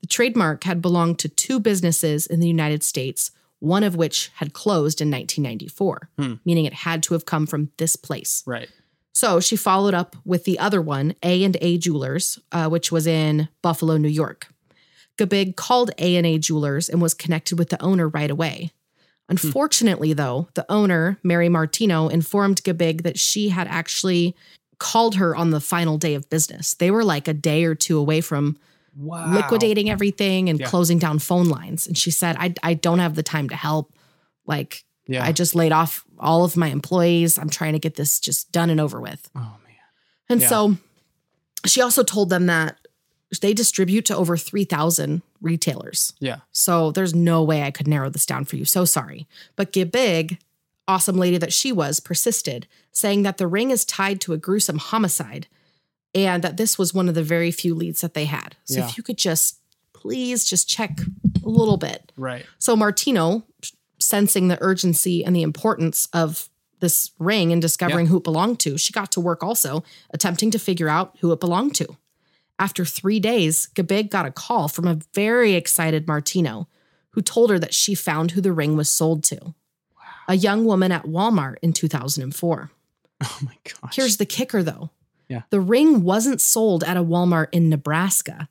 [0.00, 4.52] The trademark had belonged to two businesses in the United States, one of which had
[4.52, 6.10] closed in 1994,
[6.44, 8.42] meaning it had to have come from this place.
[8.46, 8.70] Right.
[9.12, 13.06] So she followed up with the other one, A and A Jewelers, uh, which was
[13.06, 14.48] in Buffalo, New York.
[15.18, 18.70] Gabig called A and A Jewelers and was connected with the owner right away.
[19.28, 24.34] Unfortunately, though, the owner, Mary Martino, informed Gabig that she had actually
[24.78, 26.74] called her on the final day of business.
[26.74, 28.58] They were like a day or two away from
[28.96, 29.32] Wow.
[29.34, 30.66] liquidating everything and Yeah.
[30.66, 31.86] closing down phone lines.
[31.86, 33.92] And she said, I, I don't have the time to help.
[34.46, 35.24] Like, Yeah.
[35.24, 37.38] I just laid off all of my employees.
[37.38, 39.30] I'm trying to get this just done and over with.
[39.34, 39.76] oh man.
[40.28, 40.48] And Yeah.
[40.48, 40.76] so
[41.66, 42.76] she also told them that
[43.40, 46.12] they distribute to over 3,000 retailers.
[46.18, 46.38] Yeah.
[46.50, 48.64] So there's no way I could narrow this down for you.
[48.64, 49.28] So sorry.
[49.56, 50.38] But Gabig,
[50.88, 54.78] awesome lady that she was, persisted, saying that the ring is tied to a gruesome
[54.78, 55.46] homicide
[56.14, 58.56] and that this was one of the very few leads that they had.
[58.64, 58.88] So Yeah.
[58.88, 59.56] if you could just
[59.92, 60.98] please just check
[61.44, 62.10] a little bit.
[62.16, 62.46] Right.
[62.58, 63.44] So Martino,
[63.98, 66.48] sensing the urgency and the importance of
[66.80, 68.10] this ring and discovering Yeah.
[68.10, 71.40] who it belonged to, she got to work also attempting to figure out who it
[71.40, 71.96] belonged to.
[72.58, 76.66] After three days, Gabig got a call from a very excited Martino
[77.10, 79.54] who told her that she found who the ring was sold to.
[80.28, 82.70] A young woman at Walmart in 2004.
[83.22, 83.96] Oh my gosh.
[83.96, 84.88] Here's the kicker though.
[85.30, 85.42] Yeah.
[85.50, 88.48] The ring wasn't sold at a Walmart in Nebraska,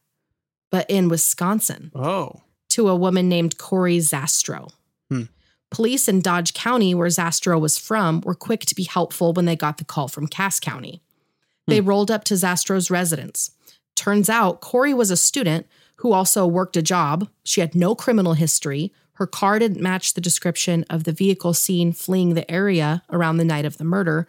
[0.72, 2.42] but in Wisconsin Oh.
[2.70, 4.72] to a woman named Corey Zastro.
[5.12, 5.24] Hmm.
[5.72, 9.56] Police in Dodge County, where Zastro was from, were quick to be helpful when they
[9.56, 11.04] got the call from Cass County.
[11.68, 13.52] They rolled up to Zastro's residence.
[13.96, 17.30] Turns out Corey was a student who also worked a job.
[17.44, 18.92] She had no criminal history.
[19.14, 23.46] Her car didn't match the description of the vehicle seen fleeing the area around the
[23.46, 24.26] night of the murder.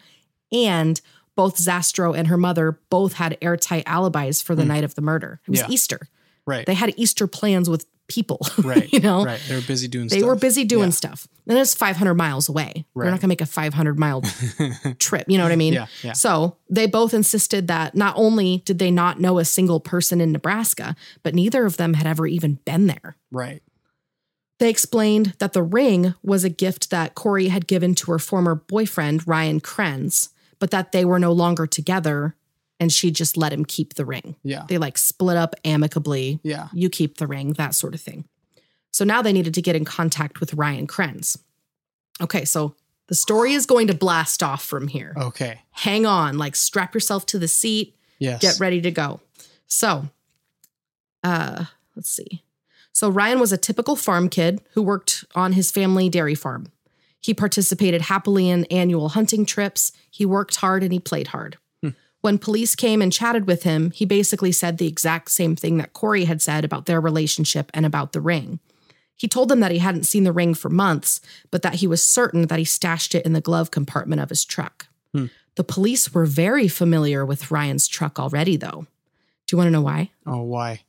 [0.52, 1.00] And
[1.40, 4.68] both Zastro and her mother both had airtight alibis for the hmm.
[4.68, 5.40] night of the murder.
[5.46, 5.68] It was Yeah.
[5.70, 6.00] Easter.
[6.46, 6.66] Right.
[6.66, 8.46] They had Easter plans with people.
[8.62, 8.92] right.
[8.92, 9.40] you know, Right.
[9.48, 10.16] They were busy doing stuff.
[10.16, 10.28] they stuff.
[10.28, 10.94] were busy doing Yeah.
[10.94, 11.28] stuff.
[11.46, 12.84] And it's 500 miles away.
[12.92, 14.22] We're not going to make a 500 mile
[14.98, 15.24] trip.
[15.28, 15.72] You know what I mean?
[15.72, 16.12] Yeah, yeah.
[16.12, 20.32] So they both insisted that not only did they not know a single person in
[20.32, 23.16] Nebraska, but neither of them had ever even been there.
[23.30, 23.62] Right.
[24.58, 28.54] They explained that the ring was a gift that Corey had given to her former
[28.54, 30.28] boyfriend, Ryan Krenz,
[30.60, 32.36] but that they were no longer together
[32.78, 34.36] and she just let him keep the ring.
[34.44, 34.64] Yeah.
[34.68, 36.38] They like split up amicably.
[36.44, 36.68] Yeah.
[36.72, 38.26] You keep the ring, that sort of thing.
[38.92, 41.36] So now they needed to get in contact with Ryan Krenz.
[42.22, 42.74] Okay, so
[43.08, 45.14] the story is going to blast off from here.
[45.16, 45.60] Okay.
[45.72, 48.40] Hang on, like strap yourself to the seat, Yes.
[48.40, 49.20] get ready to go.
[49.66, 50.08] So,
[51.22, 51.64] uh,
[51.96, 52.42] let's see.
[52.92, 56.72] So Ryan was a typical farm kid who worked on his family dairy farm.
[57.20, 59.92] He participated happily in annual hunting trips.
[60.10, 61.58] He worked hard and he played hard.
[61.82, 61.90] Hmm.
[62.20, 65.92] When police came and chatted with him, he basically said the exact same thing that
[65.92, 68.58] Corey had said about their relationship and about the ring.
[69.16, 71.20] He told them that he hadn't seen the ring for months,
[71.50, 74.46] but that he was certain that he stashed it in the glove compartment of his
[74.46, 74.86] truck.
[75.12, 75.26] Hmm.
[75.56, 78.86] The police were very familiar with Ryan's truck already, though.
[79.46, 80.10] Do you want to know why?
[80.24, 80.80] Oh, why?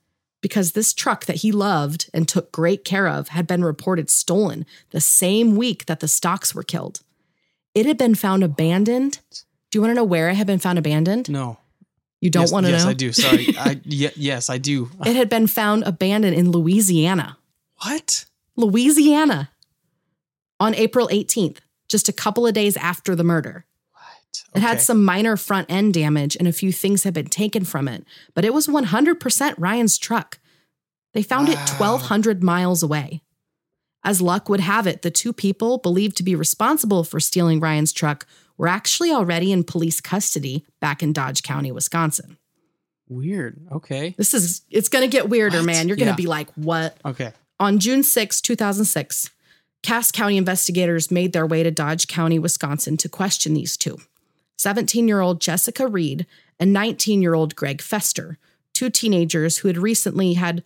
[0.41, 4.65] Because this truck that he loved and took great care of had been reported stolen
[4.89, 7.01] the same week that the stocks were killed.
[7.75, 9.19] It had been found abandoned.
[9.69, 11.29] Do you want to know where it had been found abandoned?
[11.29, 11.59] No.
[12.21, 12.89] You don't yes, want to yes, know?
[12.89, 13.11] I do.
[13.13, 13.55] Sorry.
[13.57, 14.89] I ye- yes, I do.
[15.05, 17.37] It had been found abandoned in Louisiana.
[17.83, 18.25] What?
[18.55, 19.49] Louisiana
[20.59, 23.65] on April 18th, just a couple of days after the murder.
[24.53, 27.87] It had some minor front end damage and a few things had been taken from
[27.87, 30.39] it, but it was 100% Ryan's truck.
[31.13, 33.21] They found it 1,200 miles away.
[34.03, 37.93] As luck would have it, the two people believed to be responsible for stealing Ryan's
[37.93, 38.25] truck
[38.57, 42.37] were actually already in police custody back in Dodge County, Wisconsin.
[43.09, 43.59] weird.
[43.71, 44.15] Okay.
[44.17, 45.65] This is, it's going to get weirder, What?
[45.65, 45.87] man.
[45.89, 46.15] You're going to Yeah.
[46.15, 46.95] be like, what?
[47.03, 47.33] Okay.
[47.59, 49.29] On June 6, 2006,
[49.83, 53.97] Cass County investigators made their way to Dodge County, Wisconsin to question these two
[54.61, 56.27] 17 year old Jessica Reid
[56.59, 58.37] and 19 year old Greg Fester,
[58.73, 60.63] two teenagers who had recently had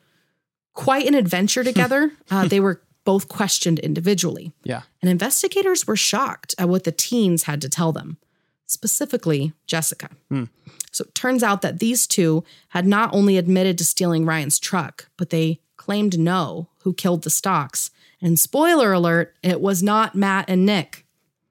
[0.73, 2.11] quite an adventure together.
[2.29, 4.81] uh, they were both questioned individually, Yeah.
[5.01, 8.17] and investigators were shocked at what the teens had to tell them,
[8.65, 10.09] specifically Jessica.
[10.29, 10.45] Hmm.
[10.91, 15.07] So it turns out that these two had not only admitted to stealing Ryan's truck,
[15.17, 17.91] but they claimed to know who killed the Stocks.
[18.21, 21.05] And spoiler alert, it was not Matt and Nick.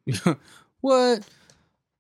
[0.81, 1.23] What?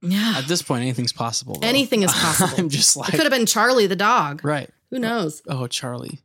[0.05, 0.34] Yeah.
[0.38, 1.55] At this point, anything's possible.
[1.61, 1.66] though.
[1.66, 2.55] Anything is possible.
[2.59, 3.09] I'm just like.
[3.09, 4.44] It could have been Charlie the dog.
[4.44, 4.70] right.
[4.90, 5.42] Who knows?
[5.48, 6.20] Oh, Charlie.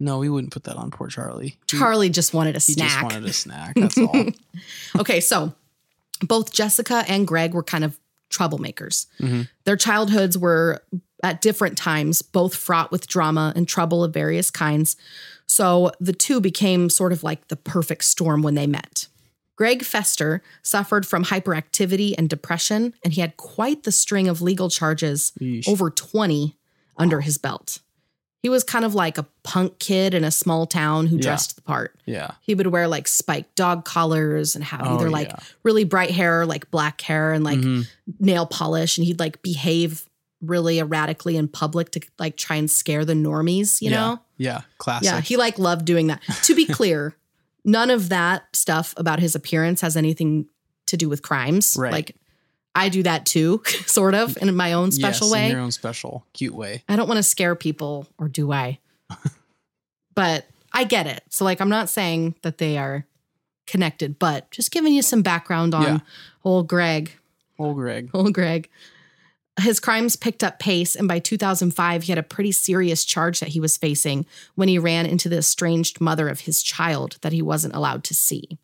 [0.00, 1.56] No, we wouldn't put that on poor Charlie.
[1.70, 2.88] He- Charlie just wanted a He snack.
[2.88, 3.74] just wanted a snack.
[3.76, 4.26] That's all.
[4.98, 5.54] Okay, so
[6.22, 7.98] both Jessica and Greg were kind of
[8.30, 9.06] troublemakers.
[9.20, 9.48] Mhm.
[9.64, 10.82] Their childhoods were
[11.22, 14.96] at different times, both fraught with drama and trouble of various kinds.
[15.46, 19.06] So the two became sort of like the perfect storm when they met.
[19.58, 24.70] Greg Fester suffered from hyperactivity and depression, and he had quite the string of legal
[24.70, 25.66] charges, Yeesh.
[25.68, 26.56] over 20
[26.96, 27.80] under his belt.
[28.40, 31.22] He was kind of like a punk kid in a small town who Yeah.
[31.22, 31.98] dressed the part.
[32.06, 32.30] Yeah.
[32.40, 35.40] He would wear like spiked dog collars and have Oh, either like yeah.
[35.64, 37.88] really bright hair, like black hair, and like Mhm.
[38.20, 38.96] nail polish.
[38.96, 40.04] And he'd like behave
[40.40, 43.96] really erratically in public to like try and scare the normies, you yeah.
[43.96, 44.20] know?
[44.36, 44.60] Yeah.
[44.78, 45.06] Classic.
[45.06, 46.20] Yeah, he like loved doing that.
[46.44, 47.16] To be clear,
[47.68, 50.46] none of that stuff about his appearance has anything
[50.86, 51.76] to do with crimes.
[51.78, 51.92] Right.
[51.92, 52.16] Like
[52.74, 55.44] I do that too, sort of in my own special yes, way.
[55.46, 56.82] In your own special, cute way.
[56.88, 58.78] I don't want to scare people, or do I?
[60.14, 61.22] but I get it.
[61.28, 63.06] So, like, I'm not saying that they are
[63.66, 65.98] connected, but just giving you some background on Yeah.
[66.44, 67.12] old Greg.
[67.58, 68.10] Old Greg.
[68.14, 68.70] Old Greg.
[69.58, 73.50] His crimes picked up pace, and by 2005, he had a pretty serious charge that
[73.50, 77.42] he was facing when he ran into the estranged mother of his child that he
[77.42, 78.58] wasn't allowed to see.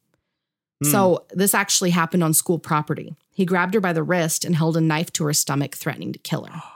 [0.82, 0.90] Hmm.
[0.90, 3.14] So, this actually happened on school property.
[3.32, 6.18] He grabbed her by the wrist and held a knife to her stomach, threatening to
[6.18, 6.62] kill her.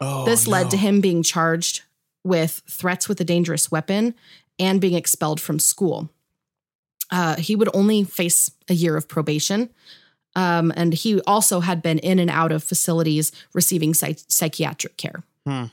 [0.00, 1.82] Oh, This led to him being charged
[2.22, 4.14] with threats with a dangerous weapon
[4.56, 6.08] and being expelled from school.
[7.10, 9.70] Uh, he would only face a year of probation.
[10.36, 15.22] Um, and he also had been in and out of facilities receiving psych- psychiatric care.
[15.46, 15.64] Hmm.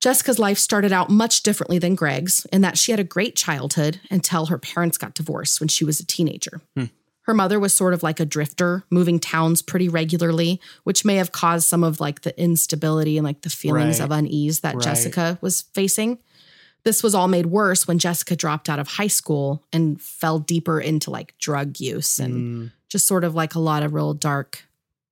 [0.00, 4.00] Jessica's life started out much differently than Greg's in that she had a great childhood
[4.10, 6.60] until her parents got divorced when she was a teenager.
[6.76, 6.84] Hmm.
[7.22, 11.32] Her mother was sort of like a drifter, moving towns pretty regularly, which may have
[11.32, 14.04] caused some of like the instability and like the feelings Right.
[14.04, 14.84] of unease that Right.
[14.84, 16.18] Jessica was facing.
[16.82, 20.78] This was all made worse when Jessica dropped out of high school and fell deeper
[20.78, 22.34] into like drug use and
[22.68, 24.62] Mm, just sort of like a lot of real dark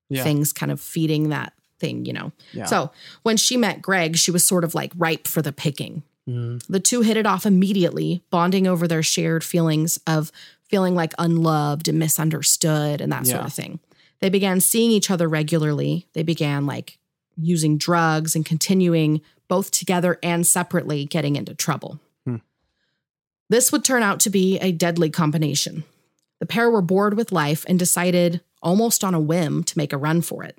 [0.09, 0.23] yeah.
[0.23, 2.31] things kind of feeding that thing, you know.
[2.53, 2.67] Yeah.
[2.67, 2.93] So
[3.25, 6.05] when she met Greg, she was sort of like ripe for the picking.
[6.29, 10.31] Mm, The two hit it off immediately, bonding over their shared feelings of
[10.71, 13.81] feeling like unloved and misunderstood and that sort of thing.
[14.21, 16.07] They began seeing each other regularly.
[16.13, 16.99] They began like
[17.37, 21.99] using drugs and continuing both together and separately getting into trouble.
[22.25, 22.37] Hmm.
[23.49, 25.83] This would turn out to be a deadly combination.
[26.43, 29.97] The pair were bored with life and decided, almost on a whim, to make a
[29.97, 30.59] run for it.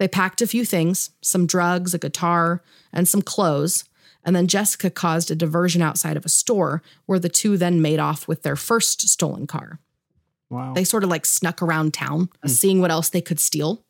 [0.00, 2.60] They packed a few things some drugs, a guitar,
[2.92, 3.84] and some clothes.
[4.24, 8.00] And then Jessica caused a diversion outside of a store where the two then made
[8.00, 9.78] off with their first stolen car.
[10.50, 10.72] wow.
[10.74, 12.48] They sort of like snuck around town, uh, hmm.
[12.48, 13.84] seeing what else they could steal.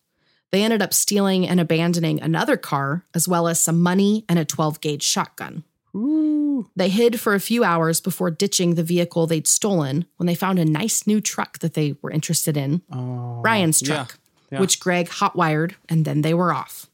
[0.50, 4.44] They ended up stealing and abandoning another car, as well as some money and a
[4.44, 5.64] 12 gauge shotgun.
[5.94, 6.68] Ooh.
[6.76, 10.58] They hid for a few hours before ditching the vehicle they'd stolen when they found
[10.58, 14.18] a nice new truck that they were interested in Oh, Ryan's truck,
[14.50, 14.60] yeah.
[14.60, 16.86] which Greg hotwired, and then they were off.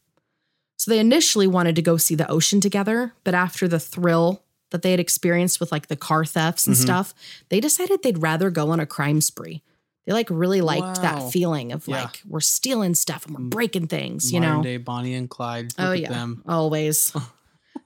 [0.79, 4.83] So they initially wanted to go see the ocean together, but after the thrill that
[4.83, 6.81] they had experienced with like the car thefts and Mhm.
[6.83, 7.15] stuff,
[7.49, 9.63] they decided they'd rather go on a crime spree.
[10.07, 11.03] They like really liked Wow.
[11.03, 12.03] that feeling of Yeah.
[12.05, 14.63] like we're stealing stuff and we're breaking things, you Modern know.
[14.63, 15.75] day Bonnie and Clyde.
[15.79, 16.43] Look Oh at yeah, them.
[16.47, 17.13] always.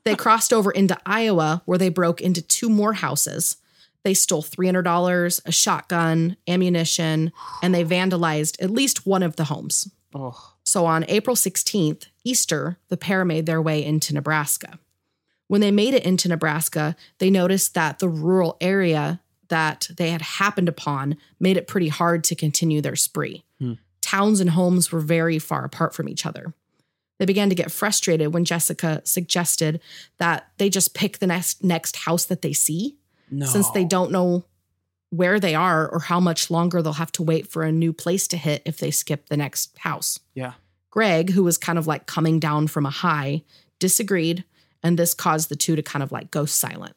[0.05, 3.57] they crossed over into Iowa where they broke into two more houses.
[4.05, 7.33] They stole $300, a shotgun, ammunition,
[7.63, 9.89] and they vandalized at least one of the homes.
[10.15, 14.79] Oh, So on April 16th, Easter, the pair made their way into Nebraska.
[15.49, 20.23] When they made it into Nebraska, they noticed that the rural area that they had
[20.23, 23.45] happened upon made it pretty hard to continue their spree.
[23.59, 23.75] Hmm.
[24.01, 26.55] Towns and homes were very far apart from each other.
[27.23, 29.81] They began to get frustrated when Jessica suggested
[30.19, 32.97] that they just pick the next next house that they see
[33.31, 33.47] No.
[33.47, 34.45] since they don't know
[35.11, 38.27] where they are or how much longer they'll have to wait for a new place
[38.27, 40.19] to hit if they skip the next house.
[40.35, 40.55] Yeah.
[40.91, 43.45] Greg, who was kind of like coming down from a high,
[43.79, 44.43] disagreed,
[44.83, 46.97] and this caused the two to kind of like go silent.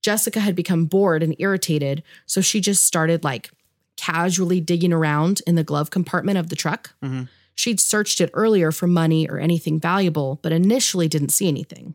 [0.00, 3.50] Jessica had become bored and irritated, so she just started like
[3.96, 6.94] casually digging around in the glove compartment of the truck.
[7.02, 7.28] Mhm.
[7.60, 11.94] She'd searched it earlier for money or anything valuable, but initially didn't see anything.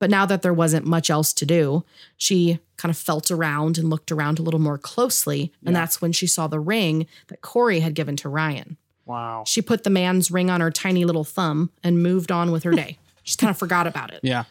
[0.00, 1.84] But now that there wasn't much else to do,
[2.16, 5.52] she kind of felt around and looked around a little more closely.
[5.64, 5.82] And Yeah.
[5.82, 8.76] that's when she saw the ring that Corey had given to Ryan.
[9.06, 9.44] Wow.
[9.46, 12.72] She put the man's ring on her tiny little thumb and moved on with her
[12.72, 12.98] day.
[13.22, 14.18] She kind of forgot about it.
[14.24, 14.44] Yeah.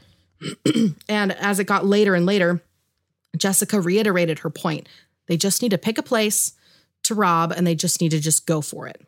[1.09, 2.61] And as it got later and later,
[3.37, 4.87] Jessica reiterated her point.
[5.27, 6.53] They just need to pick a place
[7.03, 9.01] to rob and they just need to just go for it.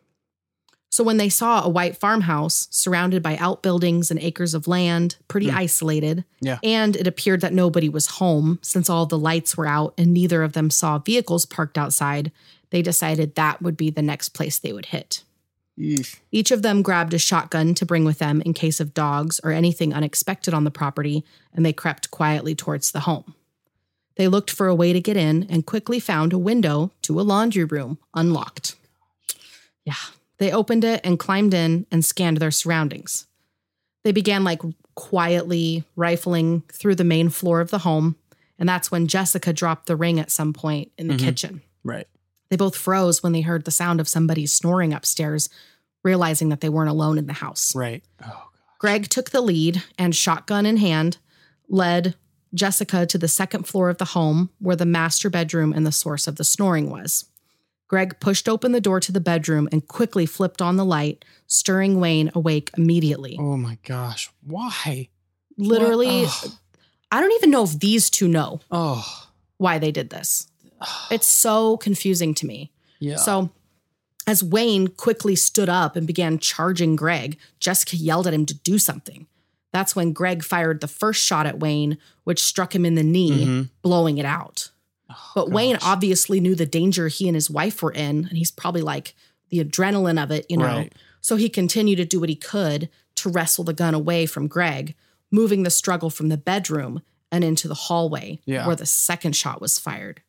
[0.95, 5.49] So when they saw a white farmhouse surrounded by outbuildings and acres of land, pretty
[5.49, 5.57] hmm.
[5.57, 6.57] isolated, Yeah.
[6.63, 10.41] and it appeared that nobody was home since all the lights were out and neither
[10.41, 12.31] of them saw vehicles parked outside,
[12.69, 15.21] they decided that would be the next place they would hit.
[16.31, 19.51] Each of them grabbed a shotgun to bring with them in case of dogs or
[19.51, 23.35] anything unexpected on the property, and they crept quietly towards the home.
[24.15, 27.23] They looked for a way to get in and quickly found a window to a
[27.23, 28.77] laundry room unlocked.
[29.83, 29.95] Yeah,
[30.37, 33.27] they opened it and climbed in and scanned their surroundings.
[34.03, 34.61] They began like
[34.95, 38.15] quietly rifling through the main floor of the home,
[38.57, 41.19] and that's when Jessica dropped the ring at some point in the Mhm.
[41.19, 41.61] kitchen.
[41.83, 42.07] Right.
[42.49, 45.49] They both froze when they heard the sound of somebody snoring upstairs,
[46.03, 47.73] realizing that they weren't alone in the house.
[47.75, 48.03] Right.
[48.23, 51.17] Oh, Greg took the lead and, shotgun in hand,
[51.67, 52.15] led
[52.53, 56.27] Jessica to the second floor of the home where the master bedroom and the source
[56.27, 57.25] of the snoring was.
[57.87, 61.99] Greg pushed open the door to the bedroom and quickly flipped on the light, stirring
[61.99, 63.37] Wayne awake immediately.
[63.39, 64.29] oh my gosh.
[64.43, 65.09] Why?
[65.57, 66.25] Literally,
[67.11, 69.27] I don't even know if these two know Oh.
[69.57, 70.47] why they did this.
[71.11, 72.71] It's so confusing to me.
[72.99, 73.15] Yeah.
[73.17, 73.49] So,
[74.27, 78.77] as Wayne quickly stood up and began charging Greg, Jessica yelled at him to do
[78.79, 79.27] something.
[79.71, 83.45] That's when Greg fired the first shot at Wayne, which struck him in the knee,
[83.45, 83.69] Mhm.
[83.81, 84.71] blowing it out.
[85.35, 88.81] But Wayne obviously knew the danger he and his wife were in, and he's probably
[88.81, 89.13] like
[89.49, 90.65] the adrenaline of it, you know.
[90.65, 90.93] Right.
[91.21, 94.95] So he continued to do what he could to wrestle the gun away from Greg,
[95.31, 97.01] moving the struggle from the bedroom
[97.31, 98.67] and into the hallway Yeah.
[98.67, 100.21] where the second shot was fired.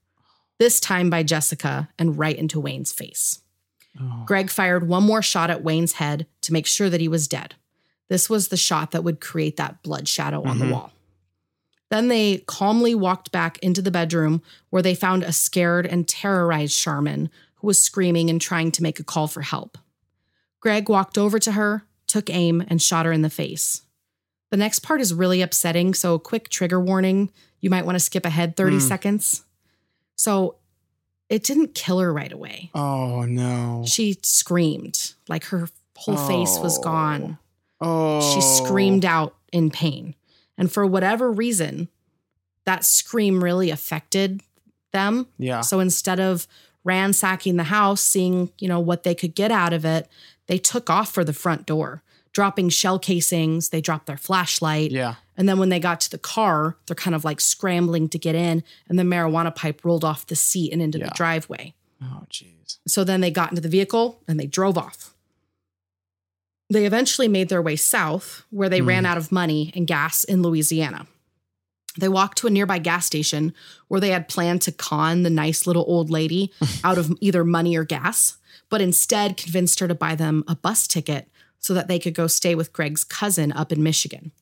[0.58, 3.40] This time by Jessica and right into Wayne's face.
[4.00, 4.22] Oh.
[4.26, 7.54] Greg fired one more shot at Wayne's head to make sure that he was dead.
[8.08, 10.70] This was the shot that would create that blood shadow on the Mhm.
[10.72, 10.92] wall.
[11.90, 16.74] Then they calmly walked back into the bedroom where they found a scared and terrorized
[16.74, 19.78] Sharmon who was screaming and trying to make a call for help.
[20.60, 23.82] Greg walked over to her, took aim, and shot her in the face.
[24.50, 27.30] The next part is really upsetting, so a quick trigger warning.
[27.60, 28.80] You might want to skip ahead 30 Hmm.
[28.80, 29.44] seconds.
[30.16, 30.56] So
[31.28, 32.70] it didn't kill her right away.
[32.74, 33.84] Oh no.
[33.86, 37.38] She screamed, like her whole face was gone.
[37.80, 38.34] Oh.
[38.34, 40.14] She screamed out in pain.
[40.58, 41.88] And for whatever reason,
[42.64, 44.42] that scream really affected
[44.92, 45.26] them.
[45.38, 45.60] Yeah.
[45.60, 46.46] So instead of
[46.84, 50.08] ransacking the house, seeing, you know, what they could get out of it,
[50.46, 52.02] they took off for the front door,
[52.32, 54.90] dropping shell casings, they dropped their flashlight.
[54.92, 55.16] Yeah.
[55.36, 58.34] And then when they got to the car, they're kind of like scrambling to get
[58.34, 61.06] in, and the marijuana pipe rolled off the seat and into Yeah.
[61.08, 61.74] the driveway.
[62.02, 62.78] Oh jeez.
[62.86, 65.14] So then they got into the vehicle and they drove off.
[66.68, 69.06] They eventually made their way south, where they ran mm.
[69.06, 71.06] out of money and gas in Louisiana.
[71.98, 73.54] They walked to a nearby gas station
[73.88, 76.52] where they had planned to con the nice little old lady
[76.84, 78.36] out of either money or gas,
[78.68, 82.26] but instead convinced her to buy them a bus ticket so that they could go
[82.26, 84.32] stay with Greg's cousin up in Michigan.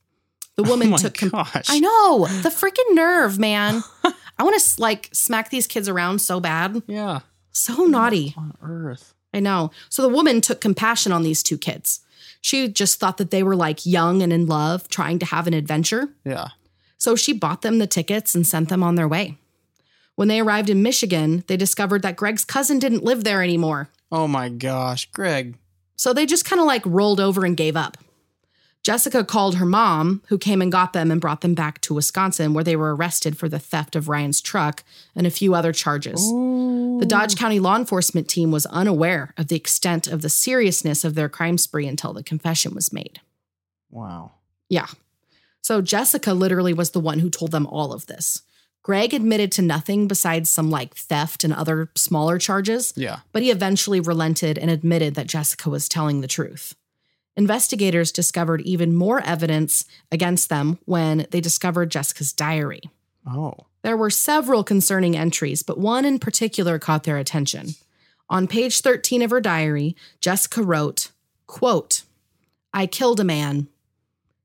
[0.57, 1.67] The oh woman oh my took com- gosh.
[1.69, 3.83] I know, the freaking nerve, man.
[4.39, 6.83] I want to like smack these kids around so bad.
[6.87, 7.21] Yeah.
[7.51, 8.35] So naughty.
[8.37, 9.15] On earth.
[9.33, 9.71] I know.
[9.89, 12.01] So the woman took compassion on these two kids.
[12.45, 15.55] She just thought that they were like young and in love, trying to have an
[15.55, 16.11] adventure.
[16.27, 16.49] Yeah.
[16.99, 19.39] So she bought them the tickets and sent them on their way.
[20.15, 23.89] When they arrived in Michigan, they discovered that Greg's cousin didn't live there anymore.
[24.13, 25.57] Oh my gosh, Greg.
[25.97, 27.97] So they just kind of like rolled over and gave up.
[28.85, 32.53] Jessica called her mom, who came and got them and brought them back to Wisconsin,
[32.53, 34.85] where they were arrested for the theft of Ryan's truck
[35.17, 36.21] and a few other charges.
[36.31, 41.15] The Dodge County law enforcement team was unaware of the extent of the seriousness of
[41.15, 43.21] their crime spree until the confession was made.
[43.91, 44.33] Wow.
[44.69, 44.87] Yeah.
[45.63, 48.43] So Jessica literally was the one who told them all of this.
[48.83, 53.21] Greg admitted to nothing besides some like theft and other smaller charges, Yeah.
[53.33, 56.75] but he eventually relented and admitted that Jessica was telling the truth.
[57.37, 62.83] Investigators discovered even more evidence against them when they discovered Jessica's diary.
[63.27, 63.67] Oh.
[63.83, 67.75] There were several concerning entries, but one in particular caught their attention.
[68.31, 71.11] On page 13 of her diary, Jessica wrote,
[71.47, 72.03] quote,
[72.73, 73.69] I killed a man.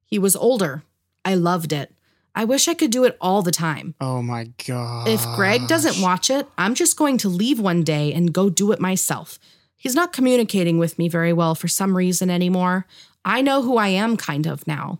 [0.05, 0.83] He was older.
[1.23, 1.93] I loved it.
[2.35, 3.95] I wish I could do it all the time.
[3.99, 5.07] Oh my god.
[5.07, 8.71] If Greg doesn't watch it, I'm just going to leave one day and go do
[8.71, 9.39] it myself.
[9.79, 12.85] He's not communicating with me very well for some reason anymore.
[13.25, 14.99] I know who I am kind of now.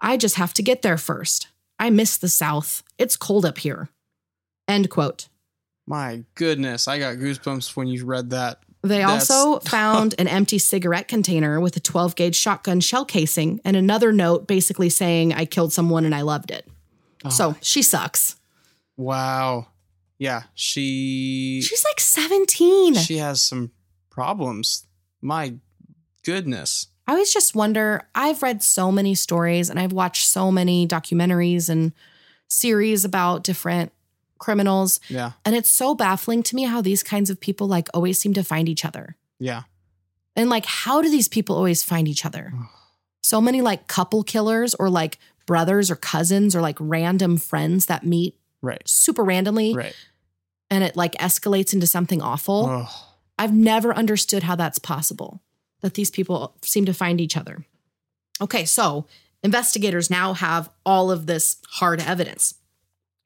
[0.00, 1.48] I just have to get there first.
[1.80, 2.82] I miss the South.
[2.96, 3.88] It's cold up here.
[4.68, 5.26] End quote.
[5.86, 8.60] My goodness, I got goosebumps when you read that.
[8.82, 13.60] They That's- also found an empty cigarette container with a 12 gauge shotgun shell casing
[13.64, 16.68] and another note basically saying, I killed someone and I loved it.
[17.24, 18.36] Oh So she sucks.
[18.96, 19.66] Wow.
[20.18, 22.94] Yeah, she She's like 17.
[22.94, 23.72] she has some
[24.20, 24.86] problems.
[25.22, 25.54] My
[26.24, 26.88] goodness.
[27.06, 28.02] I always just wonder.
[28.14, 31.92] I've read so many stories and I've watched so many documentaries and
[32.48, 33.92] series about different
[34.38, 35.00] criminals.
[35.08, 35.32] Yeah.
[35.44, 38.44] And it's so baffling to me how these kinds of people like always seem to
[38.44, 39.16] find each other.
[39.38, 39.62] Yeah.
[40.36, 42.52] And like, how do these people always find each other?
[43.22, 48.04] So many like couple killers or like brothers or cousins or like random friends that
[48.04, 48.82] meet Right.
[48.86, 49.94] super randomly Right.
[50.70, 52.66] and it like escalates into something awful.
[52.68, 53.06] Oh.
[53.40, 55.40] I've never understood how that's possible
[55.80, 57.64] that these people seem to find each other.
[58.38, 59.06] Okay, so
[59.42, 62.56] investigators now have all of this hard evidence,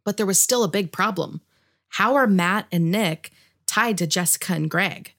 [0.05, 1.41] but there was still a big problem.
[1.89, 3.33] How are Matt and Nick
[3.67, 5.15] tied to Jessica and Greg?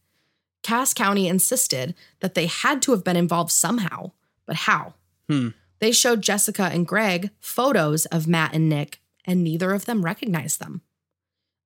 [0.64, 4.12] Cass County insisted that they had to have been involved somehow,
[4.46, 4.94] but how?
[5.28, 5.50] Hmm.
[5.80, 10.62] They showed Jessica and Greg photos of Matt and Nick, and neither of them recognized
[10.62, 10.84] them.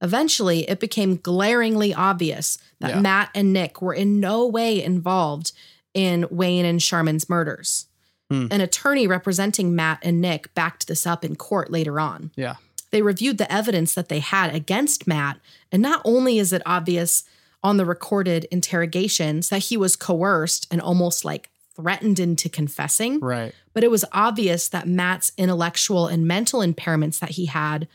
[0.02, 3.00] Eventually, it became glaringly obvious that Yeah.
[3.02, 5.52] Matt and Nick were in no way involved
[5.94, 7.88] in Wayne and Sharmon's murders.
[8.30, 8.48] Hmm.
[8.52, 12.32] An attorney representing Matt and Nick backed this up in court later on.
[12.36, 12.56] Yeah.
[12.92, 15.40] They reviewed the evidence that they had against Matt,
[15.72, 17.24] and not only is it obvious
[17.64, 23.54] on the recorded interrogations that he was coerced and almost like threatened into confessing, Right.
[23.74, 27.88] but it was obvious that Matt's intellectual and mental impairments that he had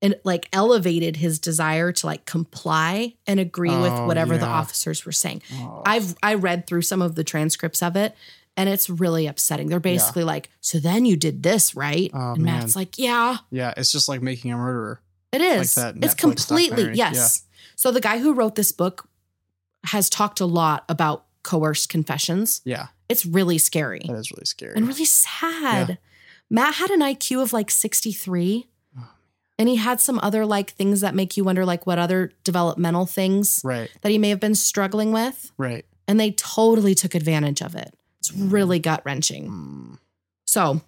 [0.00, 5.04] and like elevated his desire to like comply and agree with Oh, whatever the officers
[5.04, 5.42] were saying.
[5.54, 5.82] Oh.
[5.84, 8.14] I've I read through some of the transcripts of it
[8.56, 9.68] and it's really upsetting.
[9.68, 13.72] They're basically like, "So then you did this, right?" Oh, and Matt's like, "Yeah, yeah,
[13.76, 15.00] it's just like making a murderer.
[15.32, 15.74] it is.
[15.76, 17.42] that it's completely yes."
[17.76, 19.08] So the guy who wrote this book
[19.84, 22.60] has talked a lot about coerced confessions.
[22.64, 22.88] Yeah.
[23.08, 24.74] It's really scary That is really scary.
[24.76, 25.98] and really sad.
[26.50, 28.66] Matt had an IQ of like 63.
[29.58, 33.06] And he had some other like things that make you wonder like what other developmental
[33.06, 33.90] things right.
[34.02, 35.50] that he may have been struggling with.
[35.58, 35.84] Right.
[36.06, 37.92] And they totally took advantage of it.
[38.20, 39.48] It's really gut wrenching.
[39.50, 39.98] Mm.
[40.46, 40.80] So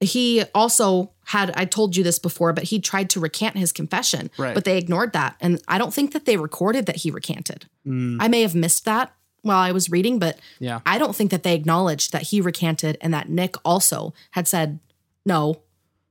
[0.00, 4.30] he also had, I told you this before, but he tried to recant his confession,
[4.38, 4.54] Right.
[4.54, 5.36] but they ignored that.
[5.40, 7.66] And I don't think that they recorded that he recanted.
[7.86, 8.16] Mm.
[8.20, 10.80] I may have missed that while I was reading, but Yeah.
[10.86, 14.78] I don't think that they acknowledged that he recanted and that Nick also had said,
[15.26, 15.60] no,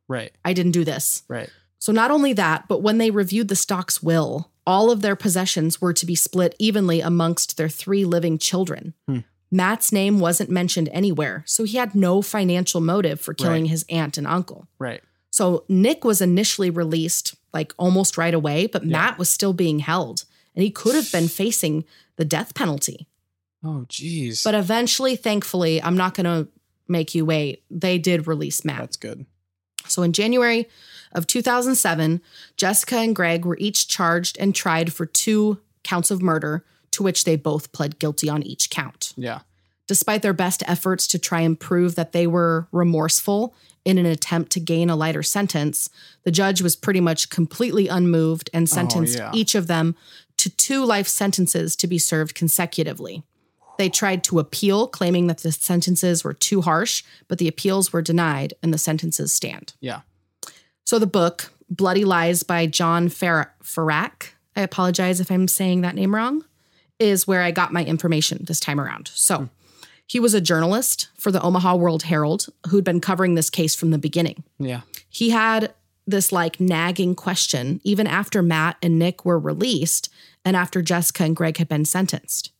[0.07, 0.31] Right.
[0.45, 1.23] I didn't do this.
[1.27, 1.49] Right.
[1.80, 5.80] So not only that, but when they reviewed the stock's will, all of their possessions
[5.80, 8.93] were to be split evenly amongst their three living children.
[9.07, 9.19] Hmm.
[9.49, 13.69] Matt's name wasn't mentioned anywhere, so he had no financial motive for killing Right.
[13.71, 14.67] his aunt and uncle.
[14.78, 15.01] Right.
[15.30, 20.25] So Nick was initially released like almost right away, but Matt was still being held
[20.55, 21.86] and he could have been facing
[22.17, 23.07] the death penalty.
[23.63, 24.43] Oh, geez.
[24.43, 26.49] But eventually, thankfully, I'm not going to
[26.88, 27.63] make you wait.
[27.71, 28.80] They did release Matt.
[28.80, 29.25] that's good.
[29.88, 30.67] So in January
[31.12, 32.22] of 2007,
[32.55, 37.24] Jessica and Greg were each charged and tried for two counts of murder, to which
[37.24, 39.14] they both pled guilty on each count.
[39.16, 39.39] Yeah.
[39.88, 43.55] Despite their best efforts to try and prove that they were remorseful
[43.86, 45.89] in an attempt to gain a lighter sentence,
[46.24, 49.32] the judge was pretty much completely unmoved and oh, sentenced yeah.
[49.34, 49.95] each of them
[50.36, 53.24] to two life sentences to be served consecutively.
[53.78, 58.01] They tried to appeal, claiming that the sentences were too harsh, but the appeals were
[58.01, 59.74] denied and the sentences stand.
[59.80, 60.01] Yeah.
[60.88, 65.95] So the book, Bloody Lies by John Fer- Ferak, I apologize if I'm saying that
[65.95, 66.45] name wrong,
[66.97, 69.11] is where I got my information this time around.
[69.13, 69.45] So hmm.
[70.05, 73.91] he was a journalist for the Omaha World Herald who'd been covering this case from
[73.91, 74.45] the beginning.
[74.59, 74.83] Yeah.
[75.09, 75.73] He had
[76.05, 80.07] this like nagging question even after Matt and Nick were released
[80.45, 82.53] and after Jessica and Greg had been sentenced.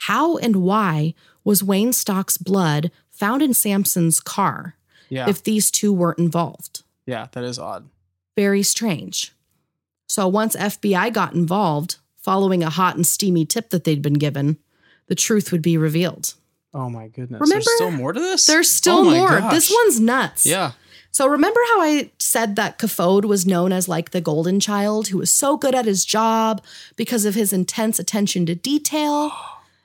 [0.00, 1.14] How and why
[1.44, 4.74] was Wayne Stock's blood found in Sampson's car
[5.08, 5.30] Yeah.
[5.30, 6.82] if these two weren't involved.
[7.06, 7.88] Yeah, that is odd.
[8.36, 9.32] Very strange.
[10.08, 14.58] So once FBI got involved, following a hot and steamy tip that they'd been given,
[15.06, 16.34] the truth would be revealed.
[16.72, 17.40] Oh my goodness.
[17.40, 18.46] Remember- There's still more to this?
[18.46, 19.28] There's still Oh more.
[19.40, 19.52] gosh.
[19.52, 20.46] This one's nuts.
[20.46, 20.72] Yeah.
[21.12, 25.18] So remember how I said that Kofoed was known as like the golden child who
[25.18, 26.62] was so good at his job
[26.94, 29.32] because of his intense attention to detail?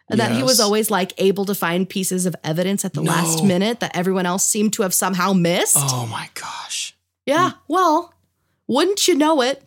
[0.08, 3.44] And that he was always like able to find pieces of evidence at the last
[3.44, 5.78] minute that everyone else seemed to have somehow missed?
[5.80, 6.95] Oh my gosh.
[7.26, 7.60] Yeah, mm.
[7.68, 8.14] well,
[8.68, 9.64] wouldn't you know it?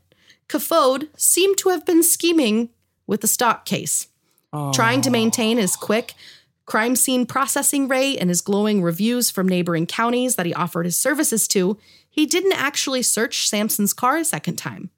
[0.49, 2.71] Kofoed seemed to have been scheming
[3.07, 4.09] with the stock case,
[4.53, 4.73] Oh.
[4.73, 5.85] trying to maintain his oh.
[5.85, 6.15] quick
[6.65, 10.99] crime scene processing rate and his glowing reviews from neighboring counties that he offered his
[10.99, 11.79] services to.
[12.09, 14.91] He didn't actually search Sampson's car a second time.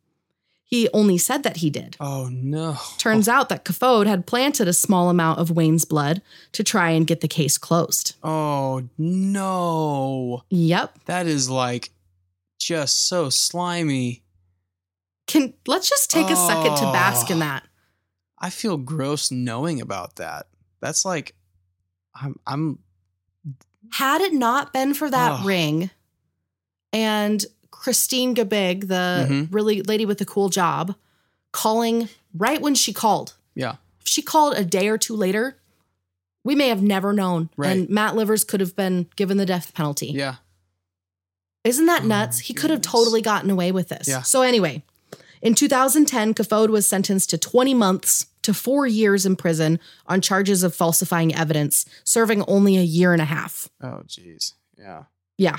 [0.64, 1.96] He only said that he did.
[1.98, 2.76] Oh no.
[2.98, 7.06] Turns out that Kofoed had planted a small amount of Wayne's blood to try and
[7.06, 8.14] get the case closed.
[8.22, 10.44] Oh no.
[10.48, 11.06] Yep.
[11.06, 11.90] That is like
[12.60, 14.22] just so slimy.
[15.26, 17.40] Can let's just take a second to bask in Oh.
[17.40, 17.66] that.
[18.38, 20.46] I feel gross knowing about that.
[20.80, 21.34] That's like
[22.14, 22.78] I'm I'm
[23.94, 25.46] Had it not been for that Ugh.
[25.46, 25.90] ring
[26.92, 29.48] and Christine Gabig, the Mhm.
[29.52, 30.94] really lady with the cool job,
[31.52, 33.34] calling right when she called.
[33.54, 33.76] yeah.
[34.00, 35.58] If she called a day or two later,
[36.42, 37.50] we may have never known.
[37.56, 37.70] Right.
[37.72, 40.08] And Matt Livers could have been given the death penalty.
[40.08, 40.36] Yeah.
[41.64, 42.38] Isn't that Oh nuts?
[42.40, 44.08] He could have totally gotten away with this.
[44.08, 44.22] Yeah.
[44.22, 44.82] So anyway,
[45.42, 50.62] in 2010, Kofoed was sentenced to 20 months to four years in prison on charges
[50.62, 53.68] of falsifying evidence, serving only a year and a half.
[53.82, 54.54] Oh jeez.
[54.78, 55.04] Yeah.
[55.36, 55.58] Yeah.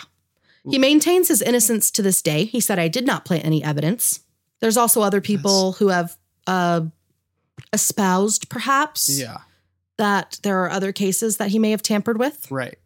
[0.70, 2.46] He maintains his innocence to this day.
[2.46, 4.20] He said, I did not plant any evidence.
[4.60, 6.82] There's also other people who have uh,
[7.74, 9.38] espoused, perhaps, Yeah.
[9.98, 12.50] that there are other cases that he may have tampered with.
[12.52, 12.78] Right.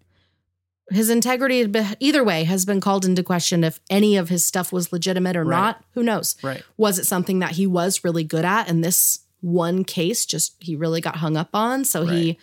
[0.92, 1.66] His integrity,
[2.00, 5.44] either way, has been called into question if any of his stuff was legitimate or
[5.44, 5.58] Right.
[5.58, 5.84] not.
[5.94, 6.36] Who knows?
[6.44, 6.64] Right.
[6.78, 8.70] Was it something that he was really good at?
[8.70, 11.86] And this one case just he really got hung up on.
[11.86, 12.38] So he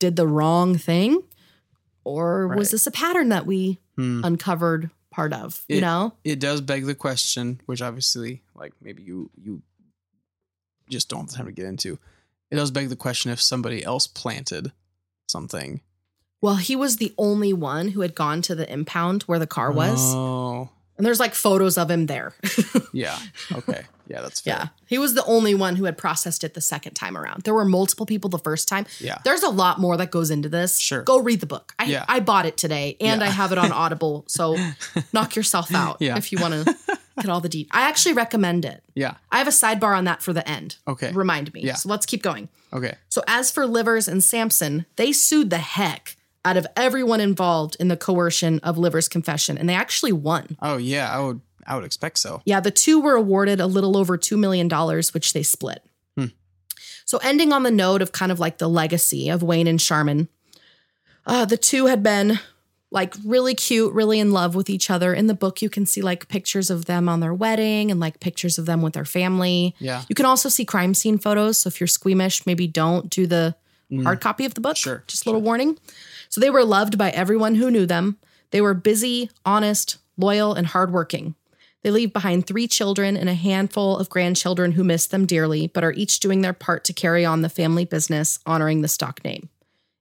[0.00, 1.22] did the wrong thing?
[2.02, 4.22] Or was this a pattern that we Hmm.
[4.24, 5.64] uncovered part of?
[5.68, 6.14] You know?
[6.24, 9.62] It does beg the question, which obviously, like maybe you you
[10.90, 11.98] just don't have time to get into.
[12.50, 14.72] It does beg the question if somebody else planted
[15.28, 15.80] something.
[16.44, 19.72] Well, he was the only one who had gone to the impound where the car
[19.72, 19.98] was.
[20.14, 20.68] Oh,
[20.98, 22.34] And there's like photos of him there.
[22.92, 23.18] yeah.
[23.52, 23.82] Okay.
[24.06, 24.54] Yeah, that's fair.
[24.54, 24.66] yeah.
[24.86, 27.44] He was the only one who had processed it the second time around.
[27.44, 28.84] There were multiple people the first time.
[29.00, 29.16] Yeah.
[29.24, 30.78] There's a lot more that goes into this.
[30.78, 31.00] Sure.
[31.02, 31.72] Go read the book.
[31.78, 32.04] I, Yeah.
[32.06, 33.26] I bought it today and Yeah.
[33.28, 34.24] I have it on Audible.
[34.28, 34.56] So
[35.14, 36.18] knock yourself out Yeah.
[36.18, 36.76] if you want to
[37.22, 37.68] get all the deep.
[37.72, 38.82] I actually recommend it.
[38.94, 39.14] Yeah.
[39.32, 40.76] I have a sidebar on that for the end.
[40.86, 41.10] Okay.
[41.12, 41.62] Remind me.
[41.62, 41.74] Yeah.
[41.76, 42.50] So let's keep going.
[42.74, 42.96] Okay.
[43.08, 47.88] So, as for Livers and Sampson, they sued the heck out of everyone involved in
[47.88, 50.56] the coercion of Livers' confession, and they actually won.
[50.60, 52.42] Oh yeah, I would I would expect so.
[52.44, 54.68] Yeah, the two were awarded a little over $2 million,
[55.12, 55.82] which they split.
[56.16, 56.26] Hmm.
[57.04, 60.28] So, ending on the note of kind of like the legacy of Wayne and Sharmon,
[61.26, 62.38] uh, the two had been
[62.90, 65.12] like really cute, really in love with each other.
[65.12, 68.20] In the book, you can see like pictures of them on their wedding and like
[68.20, 69.74] pictures of them with their family.
[69.80, 70.02] Yeah.
[70.08, 71.58] You can also see crime scene photos.
[71.58, 73.56] So if you're squeamish, maybe don't do the
[74.02, 74.76] hard copy of the book.
[74.76, 74.80] Mm.
[74.80, 75.76] Sure, Just a little warning.
[76.34, 78.18] So they were loved by everyone who knew them.
[78.50, 81.36] They were busy, honest, loyal, and hardworking.
[81.84, 85.84] They leave behind three children and a handful of grandchildren who miss them dearly, but
[85.84, 89.48] are each doing their part to carry on the family business, honoring the Stock name.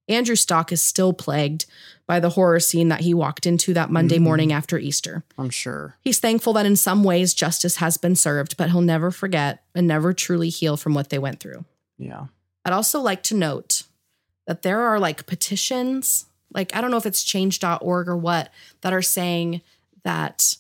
[0.10, 1.68] Andrew Stock is still plagued
[2.08, 4.24] by the horror scene that he walked into that Monday mm.
[4.24, 5.24] morning after Easter.
[5.38, 5.98] I'm sure.
[6.02, 9.86] He's thankful that in some ways justice has been served, but he'll never forget and
[9.88, 11.64] never truly heal from what they went through.
[12.00, 12.26] Yeah.
[12.66, 13.84] I'd also like to note
[14.46, 18.50] that there are like petitions, like I don't know if it's change.org or what,
[18.82, 19.62] that are saying
[20.04, 20.56] that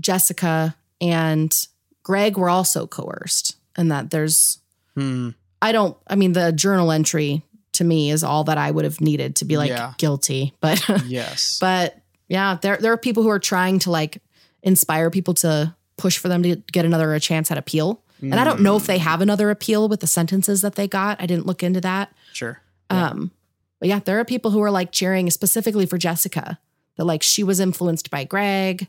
[0.00, 1.66] Jessica and
[2.02, 4.58] Greg were also coerced and that there's,
[4.94, 5.30] Hmm.
[5.60, 7.42] I don't, I mean, the journal entry
[7.72, 9.92] to me is all that I would have needed to be like Yeah.
[9.98, 11.58] guilty, but Yes.
[11.60, 11.98] but
[12.28, 14.22] yeah, there there are people who are trying to like
[14.62, 18.00] inspire people to push for them to get another a chance at appeal.
[18.22, 21.20] And I don't know if they have another appeal with the sentences that they got.
[21.20, 22.10] I didn't look into that.
[22.32, 22.60] sure.
[22.90, 23.30] Um,
[23.78, 26.58] but yeah, there are people who are like cheering specifically for Jessica
[26.96, 28.88] that like she was influenced by Greg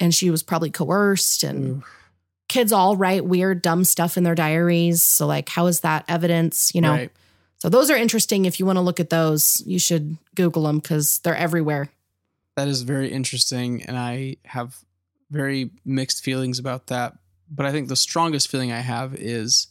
[0.00, 1.82] and she was probably coerced and
[2.48, 5.02] kids all write weird dumb stuff in their diaries.
[5.02, 6.92] So like how is that evidence, you know?
[6.92, 7.12] Right.
[7.58, 10.80] So those are interesting if you want to look at those, you should google them
[10.80, 11.90] cuz they're everywhere.
[12.56, 14.78] That is very interesting, and I have
[15.30, 17.18] very mixed feelings about that.
[17.50, 19.68] But I think the strongest feeling I have is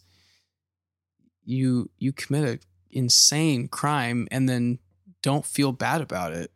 [1.44, 2.60] you you commit a
[2.96, 4.80] insane crime and then
[5.22, 6.52] don't feel bad about it.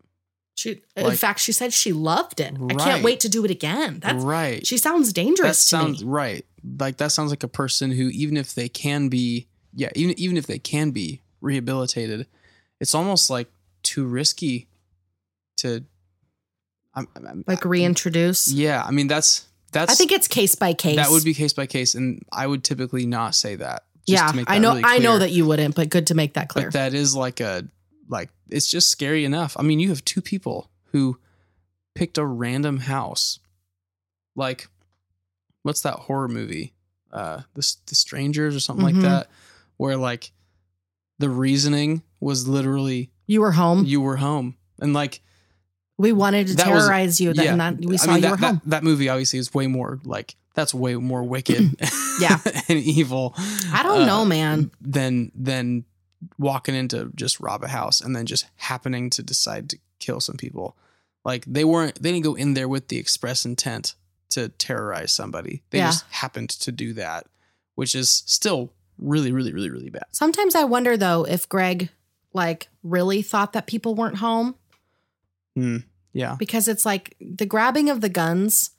[0.55, 2.53] She, in fact, she said she loved it.
[2.69, 3.99] I can't wait to do it again.
[4.01, 4.65] That's right.
[4.67, 6.09] She sounds that dangerous sounds me.
[6.09, 6.45] right.
[6.79, 10.35] Like that sounds like a person who, even if they can be, yeah, even even
[10.35, 12.27] if they can be rehabilitated,
[12.81, 13.49] it's almost like
[13.83, 14.67] too risky
[15.57, 15.85] to.
[16.93, 18.51] I'm, I'm, Like reintroduce.
[18.51, 19.93] yeah, I mean that's that's.
[19.93, 20.97] I think it's case by case.
[20.97, 23.83] that would be case by case, and I would typically not say that.
[24.05, 24.69] Yeah, I know.
[24.71, 26.65] really I know that you wouldn't, but good to make that clear.
[26.67, 27.65] But that is like a
[28.07, 29.55] like it's just scary enough.
[29.59, 31.17] I mean, you have two people who
[31.95, 33.39] picked a random house.
[34.35, 34.67] Like
[35.63, 36.73] what's that horror movie?
[37.11, 38.93] Uh The The Strangers or something Mhm.
[38.93, 39.29] like that
[39.77, 40.31] where like
[41.19, 43.85] the reasoning was literally you were home.
[43.85, 44.55] you were home.
[44.81, 45.21] And like
[45.97, 47.33] we wanted to that was- terrorize you.
[47.33, 48.61] That, yeah, and that we I saw mean, you that, were that, home.
[48.67, 51.75] that movie obviously is way more like that's way more wicked
[52.21, 52.37] Yeah.
[52.67, 53.33] and evil.
[53.71, 54.71] I don't uh, know, man.
[54.81, 55.85] than than
[56.37, 60.35] walking into just rob a house and then just happening to decide to kill some
[60.37, 60.75] people.
[61.23, 63.95] Like they weren't they didn't go in there with the express intent
[64.29, 65.63] to terrorize somebody.
[65.69, 65.87] They Yeah.
[65.87, 67.25] just happened to do that,
[67.75, 70.05] which is still really really really really bad.
[70.11, 71.89] Sometimes I wonder though if Greg
[72.33, 74.55] like really thought that people weren't home
[76.13, 76.35] Yeah.
[76.37, 78.71] because it's like the grabbing of the guns.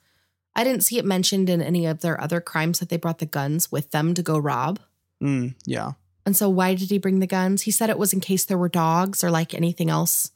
[0.55, 3.25] I didn't see it mentioned in any of their other crimes that they brought the
[3.25, 4.79] guns with them to go rob.
[5.23, 5.93] Mm, yeah.
[6.25, 7.63] And so why did he bring the guns?
[7.63, 10.31] He said it was in case there were dogs or like anything else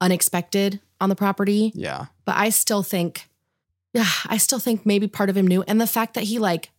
[0.00, 1.72] unexpected on the property.
[1.74, 2.06] Yeah.
[2.24, 3.28] But I still think
[3.92, 6.70] yeah, I still think maybe part of him knew and the fact that he like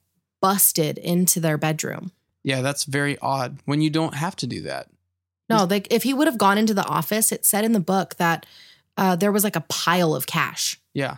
[0.42, 2.12] busted into their bedroom.
[2.44, 4.90] Yeah, that's very odd when you don't have to do that.
[5.50, 8.16] No, like if he would have gone into the office, it said in the book
[8.16, 8.46] that
[8.98, 10.80] uh, there was like a pile of cash.
[10.94, 11.18] Yeah.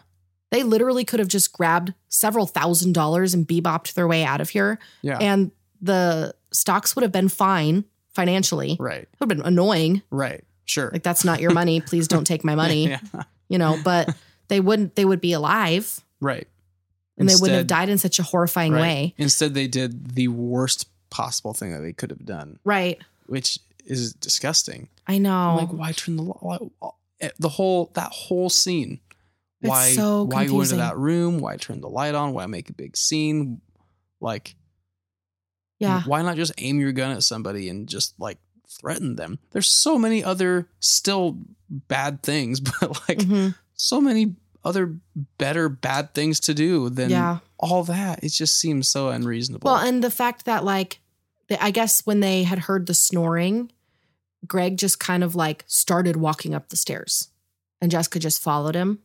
[0.49, 4.49] They literally could have just grabbed several thousand dollars and bebopped their way out of
[4.49, 5.17] here, Yeah.
[5.19, 7.83] and the stocks would have been fine
[8.13, 8.77] financially.
[8.79, 9.01] right.
[9.03, 10.01] It would have been annoying.
[10.09, 10.43] Right.
[10.65, 10.89] Sure.
[10.91, 11.81] Like that's not your money.
[11.81, 12.87] Please don't take my money.
[12.89, 12.99] yeah.
[13.49, 14.15] You know, but
[14.47, 14.95] they wouldn't.
[14.95, 16.47] They would be alive, Right.
[17.17, 18.81] and they wouldn't have died in such a horrifying right.
[18.81, 19.13] way.
[19.17, 22.99] Instead they did the worst possible thing that they could have done, Right.
[23.27, 24.89] which is disgusting.
[25.07, 25.31] I know.
[25.31, 26.57] I'm like, why turn the why,
[27.21, 28.99] eh, the whole that whole scene?
[29.61, 31.39] It's Why so why go into that room?
[31.39, 32.33] Why turn the light on?
[32.33, 33.61] Why make a big scene?
[34.19, 34.55] Like,
[35.79, 36.01] yeah.
[36.03, 38.37] why not just aim your gun at somebody and just like
[38.69, 39.39] threaten them?
[39.51, 41.37] There's so many other still
[41.69, 43.55] bad things, but like Mhm.
[43.73, 44.99] so many other
[45.37, 47.39] better bad things to do than Yeah.
[47.57, 48.23] all that.
[48.23, 49.65] It just seems so unreasonable.
[49.71, 50.99] Well, and the fact that like,
[51.61, 53.71] I guess when they had heard the snoring,
[54.45, 57.29] Greg just kind of like started walking up the stairs,
[57.81, 58.99] and Jessica just followed him,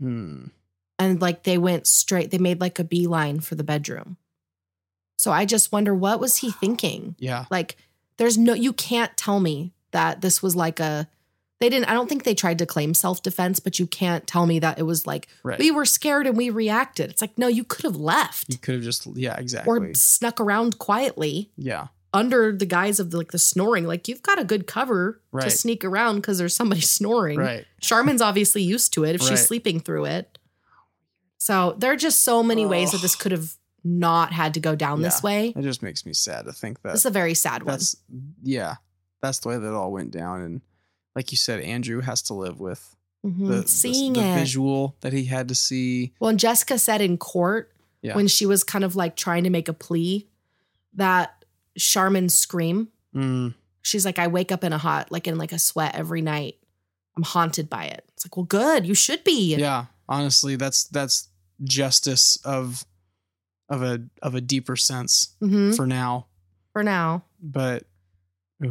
[0.00, 0.46] Hmm.
[0.98, 2.30] and like they went straight.
[2.30, 4.16] They made like a beeline for the bedroom.
[5.16, 7.16] So I just wonder what was he thinking?
[7.18, 7.46] Yeah.
[7.50, 7.76] Like,
[8.18, 11.08] there's no, you can't tell me that this was like a.
[11.60, 11.88] They didn't.
[11.90, 14.78] I don't think they tried to claim self defense, but you can't tell me that
[14.78, 15.58] it was like Right.
[15.58, 17.10] we were scared and we reacted.
[17.10, 19.72] It's like no, you could have left You could have just yeah, exactly.
[19.90, 21.88] or snuck around quietly yeah.
[22.12, 23.86] Under the guise of the, like the snoring.
[23.86, 25.44] Like you've got a good cover Right.
[25.44, 27.38] to sneak around because there's somebody snoring.
[27.38, 27.66] Right.
[27.82, 29.28] Sharmon's obviously used to it if Right.
[29.30, 30.38] she's sleeping through it.
[31.38, 33.54] So there are just so many ways that this could have
[33.84, 35.52] not had to go down this way.
[35.56, 37.78] It just makes me sad to think that This is a very sad one.
[38.42, 38.76] yeah,
[39.22, 40.40] that's the way that it all went down.
[40.42, 40.60] And
[41.14, 43.46] like you said, Andrew has to live with Mhm.
[43.48, 44.34] the, the- Seeing the, it.
[44.38, 46.12] visual that he had to see.
[46.20, 48.16] Well, and Jessica said in court Yeah.
[48.16, 50.26] when she was kind of like trying to make a plea
[50.94, 51.37] that
[51.78, 52.88] Sharmon's scream.
[53.14, 56.20] Mm, She's like, I wake up in a hot, like in like a sweat every
[56.20, 56.56] night.
[57.16, 58.04] I'm haunted by it.
[58.14, 58.86] It's like, well, good.
[58.86, 59.54] You should be.
[59.56, 61.28] yeah, honestly, that's that's
[61.64, 62.84] justice of
[63.70, 65.74] of a of a deeper sense Mhm.
[65.76, 66.26] for now.
[66.72, 67.24] For now.
[67.40, 67.84] But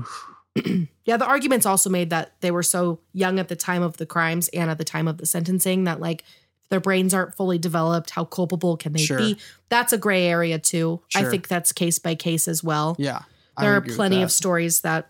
[1.05, 4.05] Yeah, the arguments also made that they were so young at the time of the
[4.07, 6.23] crimes and at the time of the sentencing that like
[6.69, 8.09] their brains aren't fully developed.
[8.11, 9.17] How culpable can they Sure.
[9.17, 9.37] be?
[9.69, 11.01] That's a gray area too.
[11.15, 12.95] I think that's case by case as well.
[12.99, 13.21] yeah,
[13.55, 15.09] I there are plenty of stories that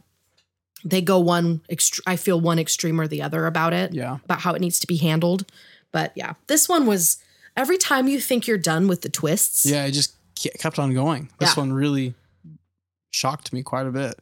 [0.86, 3.94] they go one ext- I feel one extreme or the other about it.
[3.94, 5.46] Yeah, About how it needs to be handled.
[5.92, 7.18] But yeah, this one was
[7.56, 9.66] every time you think you're done with the twists.
[9.66, 10.14] yeah, it just
[10.60, 11.30] kept on going.
[11.40, 11.62] This Yeah.
[11.64, 12.14] one really
[13.12, 14.20] shocked me quite a bit.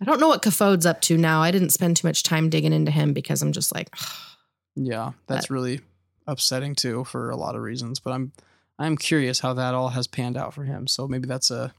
[0.00, 1.40] I don't know what Kofoed's up to now.
[1.42, 3.88] I didn't spend too much time digging into him because I'm just like,
[4.74, 5.80] Yeah, that's really
[6.26, 8.00] upsetting too for a lot of reasons.
[8.00, 8.32] But I'm
[8.78, 10.86] I'm curious how that all has panned out for him.
[10.86, 11.72] So maybe that's a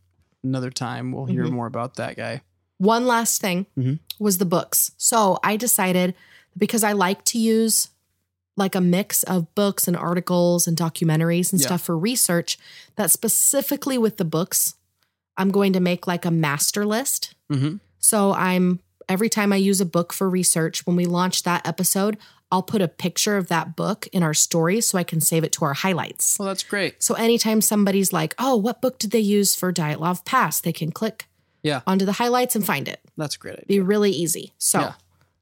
[0.43, 1.51] another time we'll hear Mhm.
[1.51, 2.41] more about that guy.
[2.77, 3.99] One last thing Mhm.
[4.19, 4.91] was the books.
[4.97, 6.15] So I decided
[6.57, 7.89] because I like to use
[8.55, 11.67] like a mix of books and articles and documentaries and Yeah.
[11.67, 12.59] stuff for research,
[12.97, 14.75] that specifically with the books,
[15.37, 17.33] I'm going to make like a master list.
[17.51, 17.77] Mm-hmm.
[17.99, 18.79] So I'm
[19.09, 22.17] every time I use a book for research, when we launch that episode,
[22.53, 25.51] I'll put a picture of that book in our story so I can save it
[25.53, 26.37] to our highlights.
[26.37, 27.01] Well, that's great.
[27.01, 30.71] So anytime somebody's like, "Oh, what book did they use for Diet Love Pass?" they
[30.71, 31.27] can click
[31.63, 33.01] Yeah, onto the highlights and find it.
[33.17, 33.65] that's a great idea.
[33.67, 34.53] Be really easy.
[34.59, 34.93] So Yeah.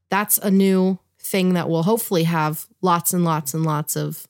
[0.10, 4.28] that's a new thing that will hopefully have lots and lots and lots of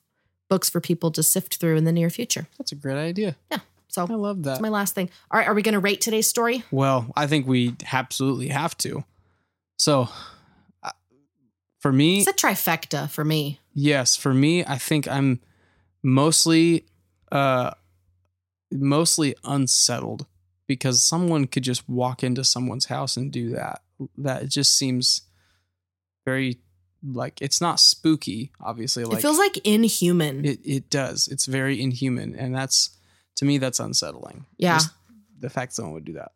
[0.50, 2.48] books for people to sift through in the near future.
[2.58, 3.36] That's a great idea.
[3.50, 3.60] Yeah.
[3.88, 4.50] So I love that.
[4.50, 5.08] that's my last thing.
[5.30, 6.64] All right, are we going to rate today's story?
[6.70, 9.04] Well, I think we absolutely have to.
[9.78, 10.08] So,
[11.82, 13.60] for me, It's a trifecta for me.
[13.74, 15.40] yes, for me, I think I'm
[16.02, 16.86] mostly,
[17.30, 17.72] uh,
[18.70, 20.26] mostly unsettled
[20.66, 23.82] because someone could just walk into someone's house and do that.
[24.16, 25.22] That just seems
[26.24, 26.58] very
[27.04, 28.52] like it's not spooky.
[28.60, 30.44] Obviously, like it feels like inhuman.
[30.44, 31.28] it, it does.
[31.28, 32.90] It's very inhuman, and that's
[33.36, 34.46] to me that's unsettling.
[34.56, 34.74] Yeah.
[34.78, 34.90] Just
[35.38, 36.32] the fact someone would do that.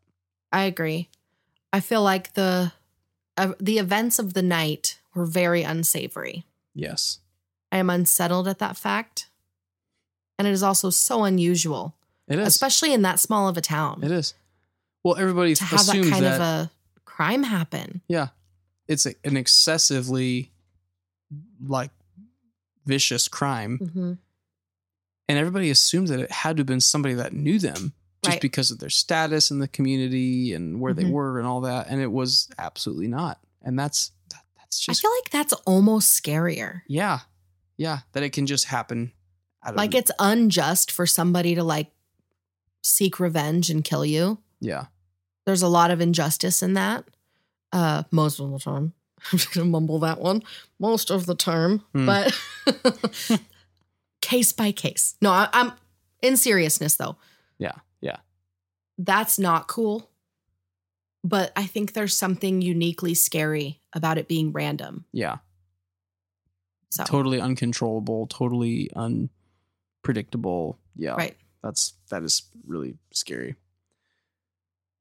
[0.52, 1.08] I agree.
[1.72, 2.72] I feel like the
[3.36, 6.44] uh, the events of the night were very unsavory.
[6.74, 7.18] Yes.
[7.72, 9.28] I am unsettled at that fact.
[10.38, 11.94] And it is also so unusual,
[12.28, 12.46] It is.
[12.48, 14.34] especially in that small of a town, It is.
[15.02, 16.70] Well, everybody to have that kind that, of a
[17.04, 18.02] crime happen.
[18.08, 18.28] yeah,
[18.86, 20.52] it's a, an excessively
[21.66, 21.90] like
[22.84, 24.12] vicious crime, Mm-hmm.
[25.28, 28.40] and everybody assumes that it had to have been somebody that knew them just Right.
[28.42, 31.12] because of their status in the community and where they Mhm.
[31.12, 33.40] were and all that, and it was absolutely not.
[33.62, 34.10] And that's
[34.80, 36.82] that, that's I feel like that's almost scarier.
[36.88, 37.20] yeah,
[37.76, 39.12] yeah, that it can just happen.
[39.74, 41.90] Like it's unjust for somebody to like
[42.82, 44.38] seek revenge and kill you.
[44.60, 44.86] yeah,
[45.44, 47.04] There's a lot of injustice in that.
[47.72, 48.92] Uh most of the time.
[49.32, 50.42] I'm just gonna mumble that one.
[50.78, 51.80] Most of the time.
[51.92, 52.06] Hmm.
[52.06, 52.38] But
[54.20, 55.16] case by case.
[55.20, 55.72] No, I, I'm
[56.22, 57.16] in seriousness though.
[57.58, 58.16] yeah, yeah,
[58.98, 60.10] That's not cool.
[61.26, 65.06] But I think there's something uniquely scary about it being random.
[65.12, 65.38] yeah.
[66.90, 70.78] So Totally uncontrollable, totally unpredictable.
[70.94, 71.36] Yeah, right.
[71.62, 73.56] that's that is really scary.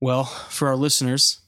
[0.01, 1.41] Well, for our listeners,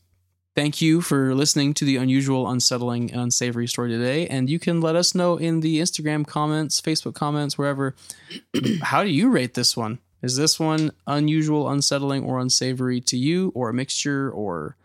[0.55, 4.27] thank you for listening to the unusual, unsettling, and unsavory story today.
[4.27, 7.95] And you can let us know in the Instagram comments, Facebook comments, wherever.
[8.83, 9.99] how do you rate this one?
[10.21, 14.75] Is this one unusual, unsettling, or unsavory to you, or a mixture, or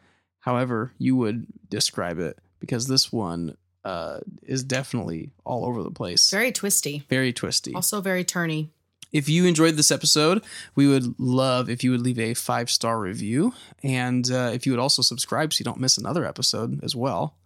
[0.41, 2.39] however you would describe it?
[2.61, 6.31] Because this one uh, is definitely all over the place.
[6.31, 7.05] Very twisty.
[7.09, 7.75] Very twisty.
[7.75, 8.69] Also very turny.
[9.13, 10.43] If you enjoyed this episode,
[10.75, 13.53] we would love if you would leave a five star review.
[13.83, 17.37] And uh, if you would also subscribe so you don't miss another episode as well.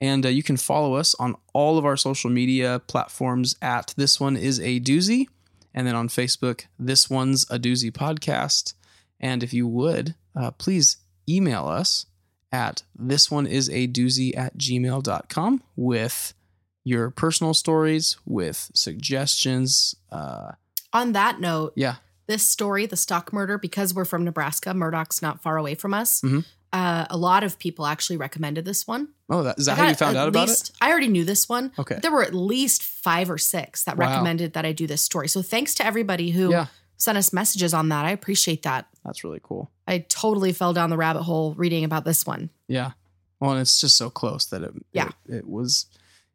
[0.00, 4.20] And uh, you can follow us on all of our social media platforms at This
[4.20, 5.26] One Is a Doozy.
[5.74, 8.74] And then on Facebook, This One's a Doozy Podcast.
[9.20, 10.96] And if you would, uh, please
[11.28, 12.06] email us
[12.52, 16.34] at This One Is a Doozy at gmail.com with
[16.82, 19.94] your personal stories, with suggestions.
[20.10, 20.52] Uh,
[20.92, 21.96] On that note, yeah.
[22.26, 26.20] this story, the stock murder, because we're from Nebraska, Murdock's not far away from us.
[26.22, 26.44] Mhm.
[26.72, 29.08] Uh, a lot of people actually recommended this one.
[29.28, 30.70] Oh, that, is that how you found out about it?
[30.80, 31.72] I already knew this one.
[31.78, 31.98] Okay.
[32.00, 34.08] There were at least five or six that Wow.
[34.10, 35.26] recommended that I do this story.
[35.28, 36.66] So thanks to everybody who Yeah.
[36.96, 38.04] sent us messages on that.
[38.06, 38.86] I appreciate that.
[39.04, 39.68] That's really cool.
[39.88, 42.50] I totally fell down the rabbit hole reading about this one.
[42.68, 42.92] Yeah.
[43.40, 45.08] Well, and it's just so close that it Yeah.
[45.28, 45.86] it, it was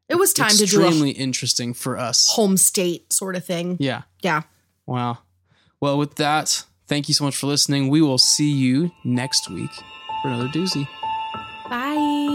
[0.09, 2.29] It was time to do extremely interesting for us.
[2.31, 3.77] home state sort of thing.
[3.79, 4.01] Yeah.
[4.21, 4.41] Yeah.
[4.85, 5.19] Wow.
[5.79, 7.87] Well, with that, thank you so much for listening.
[7.89, 9.71] We will see you next week
[10.25, 10.87] for another doozy.
[11.69, 12.34] Bye.